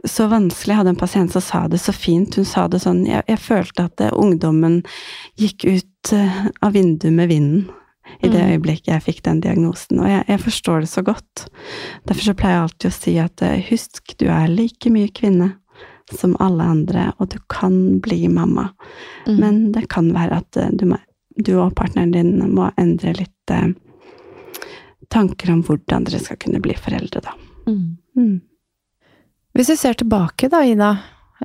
så 0.04 0.28
vanskelig. 0.30 0.72
Jeg 0.72 0.80
hadde 0.80 0.92
en 0.94 1.00
pasient 1.00 1.32
som 1.32 1.42
sa 1.42 1.64
det 1.70 1.80
så 1.82 1.92
fint. 1.92 2.36
Hun 2.38 2.46
sa 2.46 2.66
det 2.70 2.82
sånn 2.84 3.04
Jeg, 3.08 3.24
jeg 3.28 3.40
følte 3.42 3.88
at 3.88 4.02
ungdommen 4.12 4.82
gikk 5.40 5.66
ut 5.66 6.12
uh, 6.14 6.44
av 6.62 6.76
vinduet 6.76 7.14
med 7.14 7.32
vinden 7.32 7.66
i 8.24 8.30
det 8.30 8.40
mm. 8.40 8.50
øyeblikket 8.54 8.88
jeg 8.88 9.04
fikk 9.04 9.24
den 9.26 9.42
diagnosen. 9.44 10.00
Og 10.00 10.08
jeg, 10.08 10.24
jeg, 10.30 10.42
forstår 10.46 10.84
det 10.84 10.90
så 10.92 11.04
godt. 11.04 11.48
Derfor 12.08 12.30
så 12.30 12.36
pleier 12.38 12.56
jeg 12.56 12.66
alltid 12.66 12.90
å 12.90 12.98
si 12.98 13.16
at 13.22 13.44
uh, 13.44 13.56
husk, 13.70 14.14
du 14.22 14.28
er 14.32 14.52
like 14.52 14.92
mye 14.94 15.10
kvinne 15.14 15.52
som 16.14 16.38
alle 16.40 16.64
andre, 16.64 17.10
og 17.20 17.34
du 17.34 17.36
kan 17.52 17.98
bli 18.00 18.22
mamma. 18.32 18.70
Mm. 19.26 19.34
Men 19.36 19.58
det 19.74 19.90
kan 19.92 20.08
være 20.14 20.40
at 20.40 20.56
du, 20.78 20.86
må, 20.88 20.96
du, 21.36 21.52
og 21.60 21.74
partneren 21.76 22.14
din 22.14 22.38
må 22.54 22.70
endre 22.80 23.12
litt 23.18 23.52
tanker 25.12 25.52
om 25.52 25.62
hvordan 25.66 26.06
dere 26.08 26.20
skal 26.22 26.38
kunne 26.40 26.60
bli 26.64 26.76
foreldre, 26.78 27.22
da. 27.24 27.34
Mm. 27.68 27.96
Mm. 28.18 28.36
Hvis 29.56 29.72
vi 29.72 29.78
ser 29.80 29.98
tilbake 29.98 30.50
da, 30.52 30.62
Ida. 30.66 30.90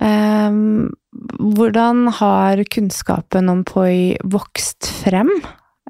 Eh, 0.01 0.59
hvordan 1.57 2.07
har 2.19 2.63
kunnskapen 2.73 3.51
om 3.51 3.63
POI 3.67 4.17
vokst 4.23 4.89
frem? 5.03 5.31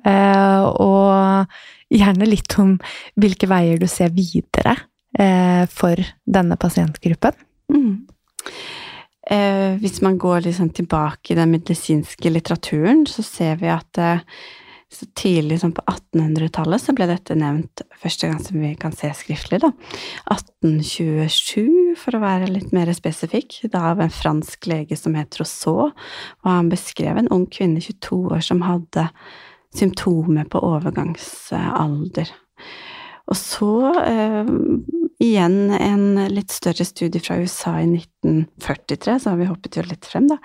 Eh, 0.04 0.64
og 0.64 1.46
gjerne 1.94 2.28
litt 2.28 2.58
om 2.60 2.76
hvilke 3.20 3.48
veier 3.48 3.80
du 3.80 3.88
ser 3.88 4.12
videre 4.16 4.76
eh, 5.20 5.64
for 5.72 6.00
denne 6.26 6.58
pasientgruppen. 6.60 7.38
Mm. 7.72 7.94
Eh, 9.32 9.80
hvis 9.80 10.02
man 10.04 10.18
går 10.20 10.44
liksom 10.48 10.74
tilbake 10.76 11.32
i 11.34 11.38
den 11.40 11.54
medisinske 11.54 12.32
litteraturen, 12.34 13.06
så 13.08 13.24
ser 13.24 13.62
vi 13.62 13.72
at 13.72 14.02
eh, 14.02 14.26
så 14.96 15.08
tidlig 15.18 15.60
som 15.62 15.74
på 15.76 15.84
1800-tallet 15.90 16.82
så 16.82 16.94
ble 16.96 17.08
dette 17.10 17.36
nevnt 17.38 17.84
første 18.02 18.30
gang 18.30 18.40
som 18.44 18.60
vi 18.62 18.74
kan 18.80 18.94
se 18.96 19.10
skriftlig, 19.18 19.62
da. 19.64 19.72
1827, 20.34 21.96
for 22.00 22.18
å 22.18 22.24
være 22.24 22.52
litt 22.52 22.74
mer 22.76 22.92
spesifikk, 22.96 23.62
da 23.74 23.90
av 23.94 24.04
en 24.04 24.14
fransk 24.14 24.70
lege 24.72 24.98
som 25.00 25.18
het 25.20 25.40
Rousseau, 25.40 25.90
og 25.90 26.50
han 26.50 26.72
beskrev 26.72 27.20
en 27.20 27.32
ung 27.34 27.48
kvinne, 27.52 27.82
22 27.84 28.22
år, 28.32 28.44
som 28.46 28.64
hadde 28.66 29.08
symptomer 29.74 30.48
på 30.50 30.62
overgangsalder. 30.64 32.30
Og 33.32 33.38
så 33.40 33.76
eh, 34.04 34.50
igjen 35.24 35.72
en 35.72 36.08
litt 36.34 36.52
større 36.52 36.86
studie 36.86 37.24
fra 37.24 37.38
USA 37.40 37.78
i 37.80 37.88
1943, 37.88 39.16
så 39.24 39.32
har 39.32 39.40
vi 39.40 39.48
hoppet 39.48 39.80
jo 39.80 39.86
litt 39.88 40.08
frem, 40.10 40.28
da, 40.32 40.40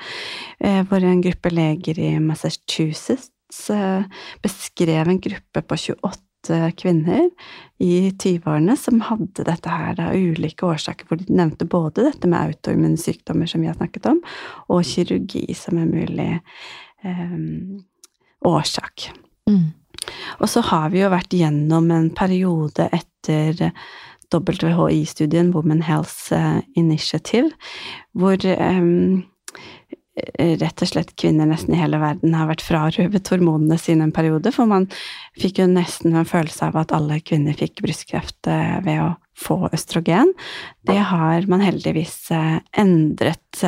eh, 0.62 0.84
hvor 0.86 1.02
en 1.02 1.24
gruppe 1.24 1.52
leger 1.52 1.98
i 1.98 2.12
Massachusetts 2.22 3.32
beskrev 4.44 5.08
en 5.08 5.20
gruppe 5.20 5.62
på 5.64 5.78
28 5.88 6.72
kvinner 6.78 7.28
i 7.82 8.10
20-årene 8.10 8.76
som 8.78 9.00
hadde 9.08 9.46
dette 9.48 9.72
her 9.72 9.98
av 10.00 10.16
ulike 10.16 10.66
årsaker, 10.68 11.08
hvor 11.08 11.20
de 11.20 11.34
nevnte 11.34 11.66
både 11.68 12.06
dette 12.06 12.30
med 12.30 12.52
autoimmune 12.52 13.00
sykdommer, 13.00 13.48
som 13.50 13.64
vi 13.64 13.70
har 13.70 13.78
snakket 13.78 14.06
om, 14.12 14.20
og 14.68 14.86
kirurgi 14.86 15.46
som 15.56 15.80
en 15.80 15.90
mulig 15.92 16.30
eh, 17.04 17.38
årsak. 18.46 19.10
Mm. 19.50 19.72
Og 20.38 20.48
så 20.48 20.62
har 20.70 20.92
vi 20.92 21.02
jo 21.02 21.10
vært 21.12 21.34
gjennom 21.34 21.90
en 21.92 22.10
periode 22.16 22.88
etter 22.94 23.72
WHI-studien 24.32 25.52
Women 25.54 25.82
Health 25.82 26.32
eh, 26.32 26.60
Initiative, 26.76 27.50
hvor 28.12 28.36
um, 28.44 29.24
rett 30.60 30.82
og 30.84 30.90
slett 30.90 31.14
kvinner 31.18 31.48
nesten 31.48 31.74
i 31.74 31.80
hele 31.80 32.00
verden 32.02 32.36
har 32.36 32.48
vært 32.50 32.64
frarøvet 32.66 33.30
hormonene 33.32 33.78
sine 33.80 34.06
en 34.06 34.14
periode, 34.14 34.52
for 34.54 34.70
man 34.70 34.88
fikk 35.38 35.62
jo 35.62 35.68
nesten 35.70 36.16
en 36.16 36.28
følelse 36.28 36.68
av 36.68 36.78
at 36.82 36.94
alle 36.96 37.20
kvinner 37.24 37.56
fikk 37.58 37.82
brystkreft 37.84 38.50
eh, 38.50 38.78
ved 38.86 39.02
å 39.04 39.08
få 39.38 39.68
østrogen. 39.72 40.32
Det 40.88 40.98
har 41.10 41.46
man 41.50 41.62
heldigvis 41.62 42.30
endret 42.32 43.60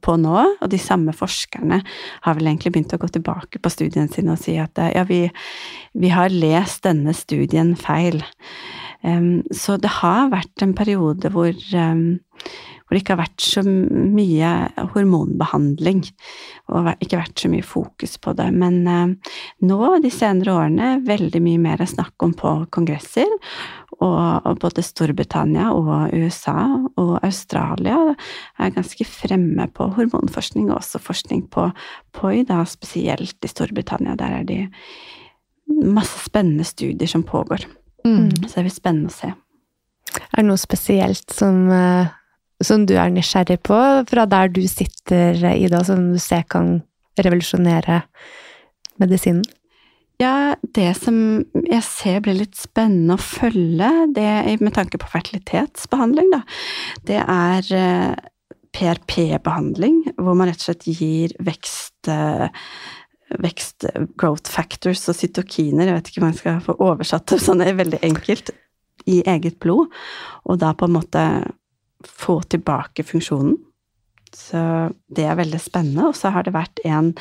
på 0.00 0.14
nå, 0.16 0.36
og 0.48 0.70
de 0.72 0.80
samme 0.80 1.12
forskerne 1.16 1.82
har 2.24 2.38
vel 2.38 2.48
egentlig 2.48 2.72
begynt 2.72 2.94
å 2.96 3.00
gå 3.02 3.10
tilbake 3.12 3.60
på 3.60 3.72
studien 3.72 4.08
sin 4.08 4.32
og 4.32 4.40
si 4.40 4.56
at 4.60 4.80
ja, 4.80 5.04
vi, 5.08 5.26
vi 5.92 6.12
har 6.14 6.32
lest 6.32 6.86
denne 6.88 7.12
studien 7.16 7.74
feil. 7.76 8.22
Så 9.52 9.76
det 9.80 9.92
har 10.00 10.32
vært 10.32 10.64
en 10.64 10.74
periode 10.76 11.32
hvor 11.32 11.52
hvor 12.90 12.96
det 12.96 13.04
ikke 13.04 13.14
har 13.14 13.20
vært 13.22 13.44
så 13.46 13.62
mye 13.62 14.48
hormonbehandling, 14.96 16.00
og 16.74 16.88
ikke 16.98 17.20
vært 17.20 17.38
så 17.38 17.50
mye 17.52 17.62
fokus 17.62 18.16
på 18.18 18.34
det. 18.34 18.48
Men 18.50 18.80
eh, 18.90 19.36
nå, 19.70 19.78
de 20.02 20.10
senere 20.10 20.56
årene, 20.58 20.88
veldig 21.06 21.42
mye 21.44 21.60
mer 21.62 21.84
snakk 21.86 22.26
om 22.26 22.34
på 22.34 22.56
kongresser, 22.74 23.30
og, 24.00 24.50
både 24.58 24.82
Storbritannia 24.82 25.70
og 25.76 26.10
USA 26.16 26.56
og 26.98 27.12
Australia 27.20 27.98
er 28.58 28.74
ganske 28.74 29.06
fremme 29.06 29.68
på 29.76 29.86
hormonforskning, 29.94 30.70
og 30.72 30.80
også 30.80 30.98
forskning 31.04 31.44
på 31.52 31.68
POI, 32.16 32.42
da 32.48 32.64
spesielt 32.66 33.38
i 33.44 33.52
Storbritannia. 33.54 34.18
Der 34.18 34.40
er 34.40 34.48
det 34.48 34.62
masse 35.70 36.24
spennende 36.26 36.66
studier 36.66 37.06
som 37.06 37.22
pågår. 37.22 37.68
Mm. 38.02 38.32
Så 38.48 38.56
det 38.56 38.66
blir 38.66 38.74
spennende 38.74 39.12
å 39.12 39.18
se. 39.20 39.34
Er 40.32 40.40
det 40.40 40.48
noe 40.48 40.58
spesielt 40.58 41.30
som 41.30 41.68
eh, 41.70 42.16
som 42.64 42.84
du 42.88 42.94
er 42.98 43.12
nysgjerrig 43.12 43.60
på, 43.66 43.78
fra 44.10 44.26
der 44.28 44.52
du 44.52 44.62
sitter, 44.68 45.38
Ida, 45.54 45.82
som 45.86 46.10
du 46.12 46.20
ser 46.22 46.44
kan 46.50 46.80
revolusjonere 47.20 48.02
medisinen? 49.00 49.44
Ja, 50.20 50.54
det 50.76 50.90
som 51.00 51.16
jeg 51.64 51.80
ser 51.86 52.20
blir 52.20 52.36
litt 52.42 52.58
spennende 52.60 53.16
å 53.16 53.22
følge, 53.24 53.88
det 54.12 54.58
med 54.60 54.74
tanke 54.76 55.00
på 55.00 55.08
fertilitetsbehandling, 55.08 56.28
da, 56.34 56.42
det 57.08 57.22
er 57.24 57.70
PRP-behandling, 58.76 60.02
hvor 60.20 60.36
man 60.36 60.50
rett 60.50 60.60
og 60.60 60.68
slett 60.68 60.90
gir 60.92 61.32
vekst 61.40 62.10
vekst, 63.38 63.86
growth 64.18 64.50
factors 64.50 65.04
og 65.10 65.14
cytokiner, 65.14 65.86
jeg 65.86 65.96
vet 65.96 66.10
ikke 66.10 66.22
om 66.22 66.28
jeg 66.30 66.40
skal 66.40 66.62
få 66.64 66.74
oversatt 66.82 67.28
det 67.30 67.38
sånn 67.42 67.62
det 67.62 67.70
er 67.70 67.78
veldig 67.78 68.00
enkelt, 68.10 68.52
i 69.08 69.22
eget 69.24 69.56
blod, 69.62 69.88
og 70.44 70.58
da 70.60 70.74
på 70.76 70.84
en 70.88 70.96
måte 70.98 71.22
få 72.06 72.40
tilbake 72.48 73.04
funksjonen. 73.06 73.58
Så 74.36 74.60
det 75.10 75.24
er 75.26 75.38
veldig 75.38 75.60
spennende. 75.60 76.10
Og 76.10 76.16
så 76.18 76.30
har 76.34 76.46
det 76.46 76.54
vært 76.54 76.82
en 76.86 77.12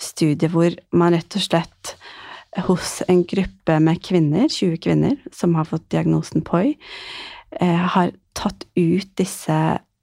studie 0.00 0.50
hvor 0.52 0.74
man 0.92 1.16
rett 1.16 1.38
og 1.38 1.44
slett 1.44 1.94
hos 2.66 2.98
en 3.08 3.22
gruppe 3.30 3.76
med 3.82 4.00
kvinner, 4.02 4.48
20 4.50 4.80
kvinner, 4.82 5.16
som 5.32 5.54
har 5.54 5.68
fått 5.70 5.88
diagnosen 5.94 6.42
POI, 6.46 6.74
eh, 7.60 7.84
har 7.94 8.10
tatt 8.34 8.66
ut 8.74 9.10
disse 9.16 9.58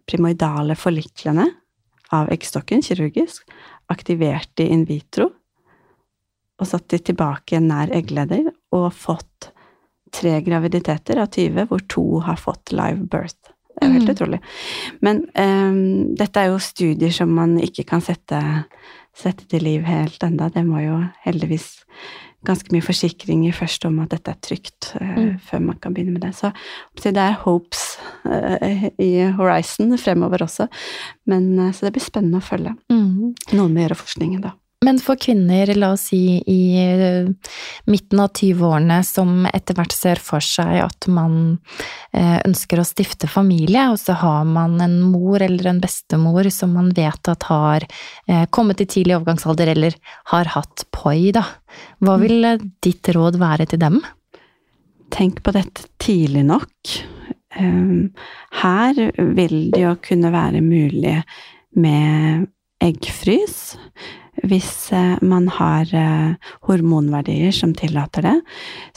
primoidale 0.08 0.78
forliklene 0.80 1.50
av 2.16 2.32
eggstokken 2.32 2.82
kirurgisk, 2.86 3.44
aktivert 3.92 4.50
de 4.56 4.70
in 4.72 4.86
vitro, 4.88 5.30
og 6.58 6.68
satt 6.68 6.88
de 6.94 7.02
tilbake 7.12 7.60
nær 7.62 7.92
eggleder, 7.94 8.48
og 8.72 8.94
fått 8.96 9.52
tre 10.16 10.40
graviditeter 10.42 11.20
av 11.20 11.30
20, 11.36 11.68
hvor 11.68 11.84
to 11.92 12.06
har 12.24 12.40
fått 12.40 12.72
live 12.72 13.10
birth. 13.12 13.57
Det 13.78 13.86
er 13.86 13.92
jo 13.92 13.94
helt 14.00 14.08
Mm. 14.10 14.16
utrolig. 14.16 14.40
Men 15.02 15.18
um, 15.38 16.16
dette 16.18 16.38
er 16.42 16.48
jo 16.50 16.58
studier 16.60 17.12
som 17.14 17.30
man 17.30 17.58
ikke 17.62 17.86
kan 17.86 18.02
sette, 18.02 18.40
sette 19.14 19.46
til 19.48 19.62
liv 19.64 19.84
helt 19.86 20.24
enda. 20.24 20.50
Det 20.50 20.66
må 20.66 20.82
jo 20.82 21.04
heldigvis 21.26 21.84
ganske 22.46 22.72
mye 22.72 22.82
forsikringer 22.86 23.54
først 23.54 23.86
om 23.86 24.00
at 24.00 24.10
dette 24.10 24.32
er 24.32 24.42
trygt, 24.42 24.94
uh, 25.02 25.16
Mm. 25.18 25.40
før 25.40 25.60
man 25.62 25.78
kan 25.82 25.94
begynne 25.94 26.14
med 26.14 26.22
det. 26.22 26.34
Så 26.36 26.52
så 26.98 27.12
det 27.14 27.18
er 27.22 27.34
hopes 27.44 27.98
uh, 28.26 28.90
i 29.00 29.30
horizon 29.38 29.98
fremover 29.98 30.38
også. 30.46 30.68
Men, 31.28 31.60
uh, 31.60 31.72
så 31.72 31.86
det 31.86 31.94
blir 31.94 32.06
spennende 32.10 32.38
å 32.42 32.42
følge. 32.50 32.76
Mm. 32.90 33.36
Noe 33.54 33.68
med 33.70 33.84
å 33.84 33.88
gjøre 33.90 34.02
forskningen, 34.04 34.42
da. 34.42 34.52
Men 34.88 35.02
for 35.04 35.20
kvinner, 35.20 35.68
la 35.76 35.90
oss 35.98 36.06
si 36.08 36.38
i 36.48 36.62
eh, 36.80 37.28
midten 37.92 38.22
av 38.24 38.30
20-årene, 38.32 39.02
som 39.04 39.44
etter 39.50 39.76
hvert 39.76 39.92
ser 39.92 40.22
for 40.24 40.44
seg 40.44 40.78
at 40.80 41.10
man 41.12 41.58
eh, 42.16 42.38
ønsker 42.48 42.80
å 42.80 42.86
stifte 42.88 43.28
familie, 43.28 43.90
og 43.92 44.00
så 44.00 44.16
har 44.22 44.46
man 44.48 44.78
en 44.84 45.02
mor 45.04 45.44
eller 45.44 45.74
en 45.74 45.82
bestemor 45.84 46.48
som 46.56 46.72
man 46.80 46.94
vet 46.96 47.34
at 47.34 47.50
har 47.50 47.84
eh, 47.84 48.46
kommet 48.48 48.80
i 48.80 48.88
tidlig 48.88 49.18
overgangsalder 49.18 49.74
eller 49.74 49.98
har 50.32 50.54
hatt 50.56 50.88
poi, 50.96 51.34
da. 51.36 51.44
Hva 52.00 52.16
vil 52.24 52.48
eh, 52.48 52.64
ditt 52.88 53.12
råd 53.12 53.42
være 53.44 53.68
til 53.68 53.84
dem? 53.84 54.00
Tenk 55.12 55.44
på 55.44 55.52
dette 55.58 55.90
tidlig 56.00 56.46
nok. 56.48 56.98
Um, 57.60 58.14
her 58.62 58.96
vil 59.36 59.68
det 59.74 59.84
jo 59.84 59.98
kunne 60.00 60.32
være 60.32 60.64
mulig 60.64 61.18
med 61.76 62.48
eggfrys 62.84 63.76
hvis 64.44 64.92
eh, 64.94 65.16
man 65.26 65.48
har 65.50 65.90
eh, 65.96 66.52
hormonverdier 66.68 67.56
som 67.56 67.74
tillater 67.78 68.28
det. 68.28 68.36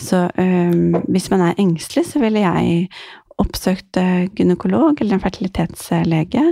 Så 0.01 0.27
um, 0.37 0.99
hvis 1.09 1.31
man 1.33 1.47
er 1.47 1.61
engstelig, 1.63 2.07
så 2.11 2.23
ville 2.23 2.45
jeg 2.45 2.91
oppsøkt 3.41 3.97
eh, 3.97 4.27
gynekolog 4.37 5.01
eller 5.01 5.17
en 5.17 5.23
fertilitetslege 5.23 6.45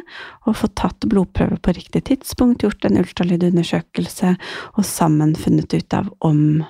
og 0.46 0.56
fått 0.56 0.76
tatt 0.80 1.08
blodprøve 1.10 1.58
på 1.60 1.74
riktig 1.76 2.06
tidspunkt, 2.08 2.64
gjort 2.64 2.88
en 2.88 3.00
ultralydundersøkelse 3.02 4.34
og 4.74 4.86
sammen 4.86 5.36
funnet 5.38 5.74
ut 5.74 5.96
av 5.96 6.10
om 6.24 6.62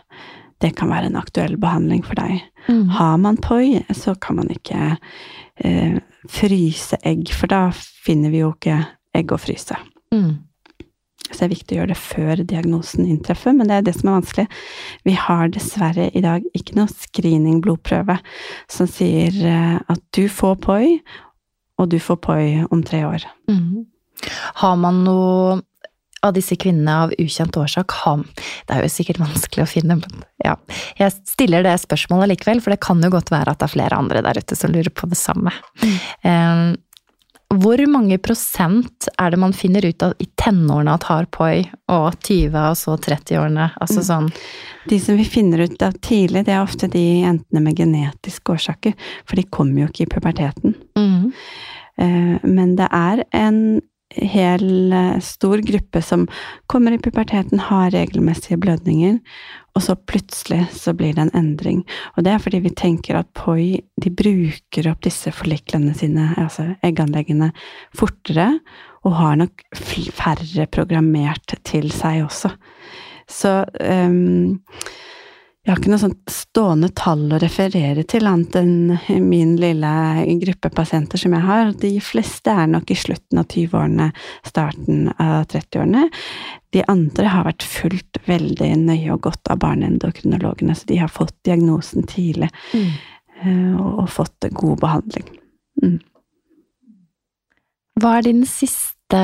det 0.58 0.72
kan 0.78 0.90
være 0.90 1.12
en 1.12 1.18
aktuell 1.20 1.54
behandling 1.60 2.02
for 2.02 2.18
deg. 2.18 2.42
Mm. 2.66 2.88
Har 2.98 3.18
man 3.22 3.38
POI, 3.38 3.84
så 3.94 4.16
kan 4.18 4.40
man 4.40 4.50
ikke 4.50 4.96
eh, 5.62 6.00
fryse 6.28 6.98
egg, 7.06 7.30
for 7.30 7.50
da 7.52 7.68
finner 7.76 8.34
vi 8.34 8.42
jo 8.42 8.50
ikke 8.56 8.80
egg 9.14 9.34
å 9.34 9.38
fryse. 9.38 9.78
Mm. 10.10 10.47
Så 11.30 11.40
det 11.40 11.46
er 11.46 11.54
viktig 11.54 11.76
å 11.76 11.80
gjøre 11.80 11.92
det 11.92 12.00
før 12.00 12.42
diagnosen 12.42 13.06
inntreffer, 13.08 13.54
men 13.56 13.70
det 13.70 13.78
er 13.78 13.86
det 13.86 13.94
som 13.98 14.10
er 14.10 14.18
vanskelig. 14.18 14.46
Vi 15.08 15.14
har 15.18 15.52
dessverre 15.54 16.08
i 16.16 16.24
dag 16.24 16.46
ikke 16.56 16.78
noe 16.78 16.90
screening-blodprøve 16.92 18.18
som 18.72 18.90
sier 18.90 19.36
eh, 19.44 19.78
at 19.78 20.04
du 20.16 20.24
får 20.32 20.58
POI, 20.64 20.98
og 21.78 21.92
du 21.92 21.98
får 22.02 22.20
POI 22.24 22.50
om 22.72 22.82
tre 22.86 23.04
år. 23.06 23.28
Mm. 23.50 23.86
Har 24.64 24.78
man 24.80 25.04
noe 25.06 25.60
av 26.26 26.34
disse 26.34 26.56
kvinnene 26.58 26.94
av 27.04 27.12
ukjent 27.14 27.56
årsak 27.56 27.94
har 28.02 28.24
Det 28.66 28.74
er 28.74 28.82
jo 28.82 28.90
sikkert 28.90 29.20
vanskelig 29.22 29.64
å 29.64 29.70
finne, 29.70 29.98
men 30.00 30.24
ja. 30.42 30.56
Jeg 30.98 31.14
stiller 31.28 31.62
det 31.62 31.76
spørsmålet 31.82 32.32
likevel, 32.32 32.62
for 32.64 32.74
det 32.74 32.82
kan 32.82 33.02
jo 33.02 33.12
godt 33.12 33.30
være 33.30 33.54
at 33.54 33.60
det 33.60 33.68
er 33.68 33.74
flere 33.76 33.98
andre 33.98 34.22
der 34.26 34.40
ute 34.40 34.58
som 34.58 34.74
lurer 34.74 34.90
på 34.90 35.06
det 35.10 35.18
samme. 35.20 35.52
Mm. 36.24 36.74
Hvor 37.48 37.80
mange 37.88 38.18
prosent 38.20 39.08
er 39.16 39.32
det 39.32 39.38
man 39.40 39.54
finner 39.56 39.86
ut 39.88 40.02
av 40.04 40.12
i 40.20 40.26
tenårene 40.36 40.92
at 40.98 41.06
har 41.08 41.28
poi, 41.32 41.62
og 41.88 42.18
20 42.20 42.58
og 42.60 42.76
så 42.76 42.96
30-årene? 43.00 43.70
Altså 43.80 44.02
mm. 44.02 44.06
sånn 44.10 44.28
De 44.90 44.98
som 45.00 45.16
vi 45.16 45.24
finner 45.24 45.64
ut 45.64 45.82
av 45.84 45.96
tidlig, 46.04 46.44
det 46.44 46.52
er 46.52 46.60
ofte 46.60 46.90
de 46.92 47.04
jentene 47.24 47.62
med 47.64 47.80
genetiske 47.80 48.52
årsaker, 48.52 48.94
for 49.24 49.40
de 49.40 49.46
kommer 49.48 49.82
jo 49.82 49.88
ikke 49.88 50.04
i 50.04 50.10
puberteten. 50.12 50.76
Mm. 50.98 51.32
Men 52.44 52.76
det 52.78 52.90
er 52.94 53.24
en 53.36 53.80
hel 54.22 54.92
eh, 54.92 55.18
stor 55.24 55.62
gruppe 55.64 56.02
som 56.02 56.26
kommer 56.66 56.94
i 56.94 57.00
puberteten, 57.02 57.60
har 57.68 57.92
regelmessige 57.94 58.58
blødninger, 58.60 59.18
og 59.78 59.84
så 59.84 59.94
plutselig 60.10 60.64
så 60.74 60.94
blir 60.96 61.14
det 61.14 61.26
en 61.26 61.34
endring. 61.38 61.84
Og 62.16 62.24
det 62.26 62.34
er 62.34 62.42
fordi 62.42 62.62
vi 62.64 62.74
tenker 62.74 63.20
at 63.20 63.30
POI 63.38 63.78
de 64.00 64.10
bruker 64.10 64.90
opp 64.90 65.04
disse 65.06 65.30
forliklene 65.34 65.94
sine, 65.94 66.32
altså 66.40 66.72
egganleggene, 66.82 67.52
fortere, 67.96 68.50
og 69.06 69.14
har 69.20 69.38
nok 69.38 69.62
færre 69.78 70.66
programmert 70.74 71.54
til 71.68 71.92
seg 71.94 72.24
også. 72.26 72.50
Så 73.28 73.52
um, 73.78 74.58
jeg 75.68 75.74
har 75.74 75.82
ikke 75.82 75.90
noe 75.92 76.00
sånt 76.00 76.30
stående 76.32 76.88
tall 76.96 77.26
å 77.28 77.38
referere 77.42 78.00
til, 78.08 78.24
annet 78.24 78.54
enn 78.56 79.26
min 79.28 79.50
lille 79.60 79.90
gruppe 80.40 80.70
pasienter 80.72 81.20
som 81.20 81.34
jeg 81.36 81.44
har. 81.44 81.74
De 81.76 81.90
fleste 82.00 82.54
er 82.56 82.70
nok 82.72 82.88
i 82.88 82.96
slutten 82.96 83.42
av 83.42 83.50
20-årene, 83.52 84.06
starten 84.48 85.10
av 85.12 85.44
30-årene. 85.52 86.06
De 86.72 86.84
andre 86.88 87.34
har 87.34 87.44
vært 87.50 87.66
fulgt 87.68 88.16
veldig 88.24 88.70
nøye 88.86 89.12
og 89.12 89.26
godt 89.28 89.52
av 89.52 89.60
barneendokrinologene, 89.66 90.72
så 90.72 90.88
de 90.88 91.02
har 91.02 91.12
fått 91.12 91.36
diagnosen 91.44 92.08
tidlig 92.08 92.48
mm. 92.72 93.76
og, 93.76 93.92
og 94.06 94.08
fått 94.16 94.48
god 94.48 94.80
behandling. 94.80 95.28
Mm. 95.84 95.98
Hva 98.00 98.16
er 98.16 98.30
din 98.30 98.46
siste 98.48 99.20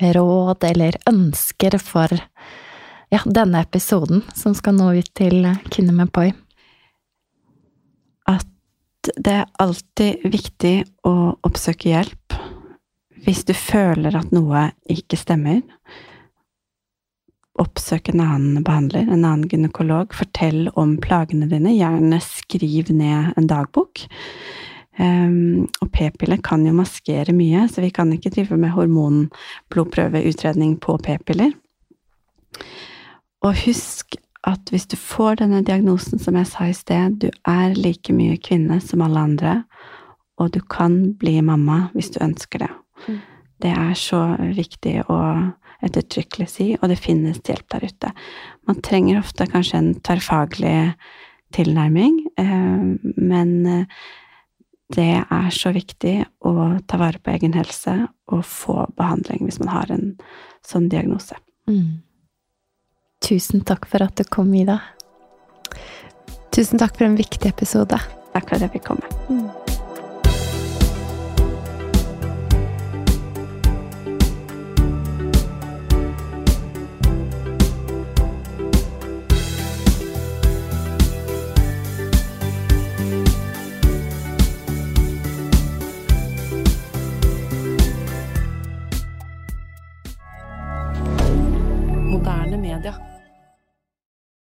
råd 0.00 0.64
eller 0.72 0.96
ønsker 1.12 1.76
for 1.76 2.16
ja, 3.10 3.20
denne 3.26 3.62
episoden 3.62 4.22
som 4.34 4.54
skal 4.54 4.78
nå 4.78 4.92
ut 5.00 5.10
til 5.18 5.48
kvinner 5.70 5.96
med 5.96 6.12
poi? 6.14 6.30
At 8.30 8.46
det 9.16 9.34
er 9.42 9.50
alltid 9.62 10.26
viktig 10.30 10.76
å 11.08 11.14
oppsøke 11.46 11.90
hjelp 11.90 12.38
hvis 13.20 13.42
du 13.44 13.52
føler 13.56 14.14
at 14.16 14.30
noe 14.32 14.70
ikke 14.88 15.18
stemmer. 15.20 15.60
Oppsøk 17.60 18.08
en 18.12 18.22
annen 18.24 18.64
behandler, 18.64 19.04
en 19.04 19.26
annen 19.26 19.48
gynekolog. 19.50 20.14
Fortell 20.16 20.70
om 20.80 20.94
plagene 21.02 21.48
dine. 21.50 21.74
Gjerne 21.76 22.20
skriv 22.24 22.92
ned 22.96 23.34
en 23.36 23.50
dagbok. 23.50 24.06
Um, 25.00 25.68
og 25.80 25.90
p-piller 25.94 26.40
kan 26.44 26.64
jo 26.66 26.72
maskere 26.76 27.32
mye, 27.36 27.66
så 27.68 27.84
vi 27.84 27.92
kan 27.94 28.10
ikke 28.12 28.32
drive 28.34 28.56
med 28.60 28.72
hormonblodprøveutredning 28.74 30.78
på 30.80 30.96
p-piller. 31.04 31.52
Og 33.46 33.56
husk 33.64 34.16
at 34.48 34.72
hvis 34.72 34.86
du 34.88 34.96
får 34.96 35.40
denne 35.40 35.62
diagnosen, 35.64 36.20
som 36.20 36.36
jeg 36.36 36.48
sa 36.48 36.68
i 36.68 36.76
sted, 36.76 37.20
du 37.20 37.28
er 37.48 37.76
like 37.76 38.12
mye 38.12 38.38
kvinne 38.40 38.80
som 38.84 39.02
alle 39.04 39.20
andre, 39.20 39.54
og 40.40 40.52
du 40.54 40.60
kan 40.64 41.12
bli 41.20 41.38
mamma 41.44 41.90
hvis 41.94 42.12
du 42.14 42.22
ønsker 42.24 42.64
det. 42.64 42.70
Mm. 43.06 43.18
Det 43.60 43.72
er 43.76 43.96
så 43.98 44.20
viktig 44.56 44.94
å 45.12 45.18
ettertrykkelig 45.84 46.48
si, 46.52 46.68
og 46.80 46.88
det 46.92 47.00
finnes 47.00 47.40
hjelp 47.44 47.68
der 47.72 47.84
ute. 47.88 48.12
Man 48.68 48.80
trenger 48.84 49.20
ofte 49.20 49.48
kanskje 49.48 49.80
en 49.80 49.92
tverrfaglig 50.00 50.94
tilnærming, 51.56 52.18
eh, 52.40 52.82
men 53.16 53.54
eh, 53.66 54.00
det 54.96 55.12
er 55.22 55.50
så 55.54 55.72
viktig 55.74 56.16
å 56.48 56.54
ta 56.88 56.98
vare 57.00 57.20
på 57.22 57.32
egen 57.32 57.54
helse 57.54 57.94
og 58.30 58.44
få 58.46 58.88
behandling 58.98 59.44
hvis 59.46 59.60
man 59.62 59.72
har 59.72 59.92
en 59.94 60.06
sånn 60.66 60.88
diagnose. 60.90 61.36
Mm. 61.70 62.02
Tusen 63.20 63.60
takk 63.68 63.86
for 63.86 64.02
at 64.02 64.16
du 64.16 64.24
kom, 64.24 64.52
Ida. 64.56 64.80
Tusen 66.50 66.80
takk 66.80 66.96
for 66.96 67.06
en 67.06 67.18
viktig 67.18 67.52
episode. 67.52 68.00
Takk 68.32 68.48
for 68.48 68.56
at 68.56 68.64
jeg 68.64 68.78
fikk 68.78 68.88
komme. 68.88 69.16
Mm. 69.28 69.59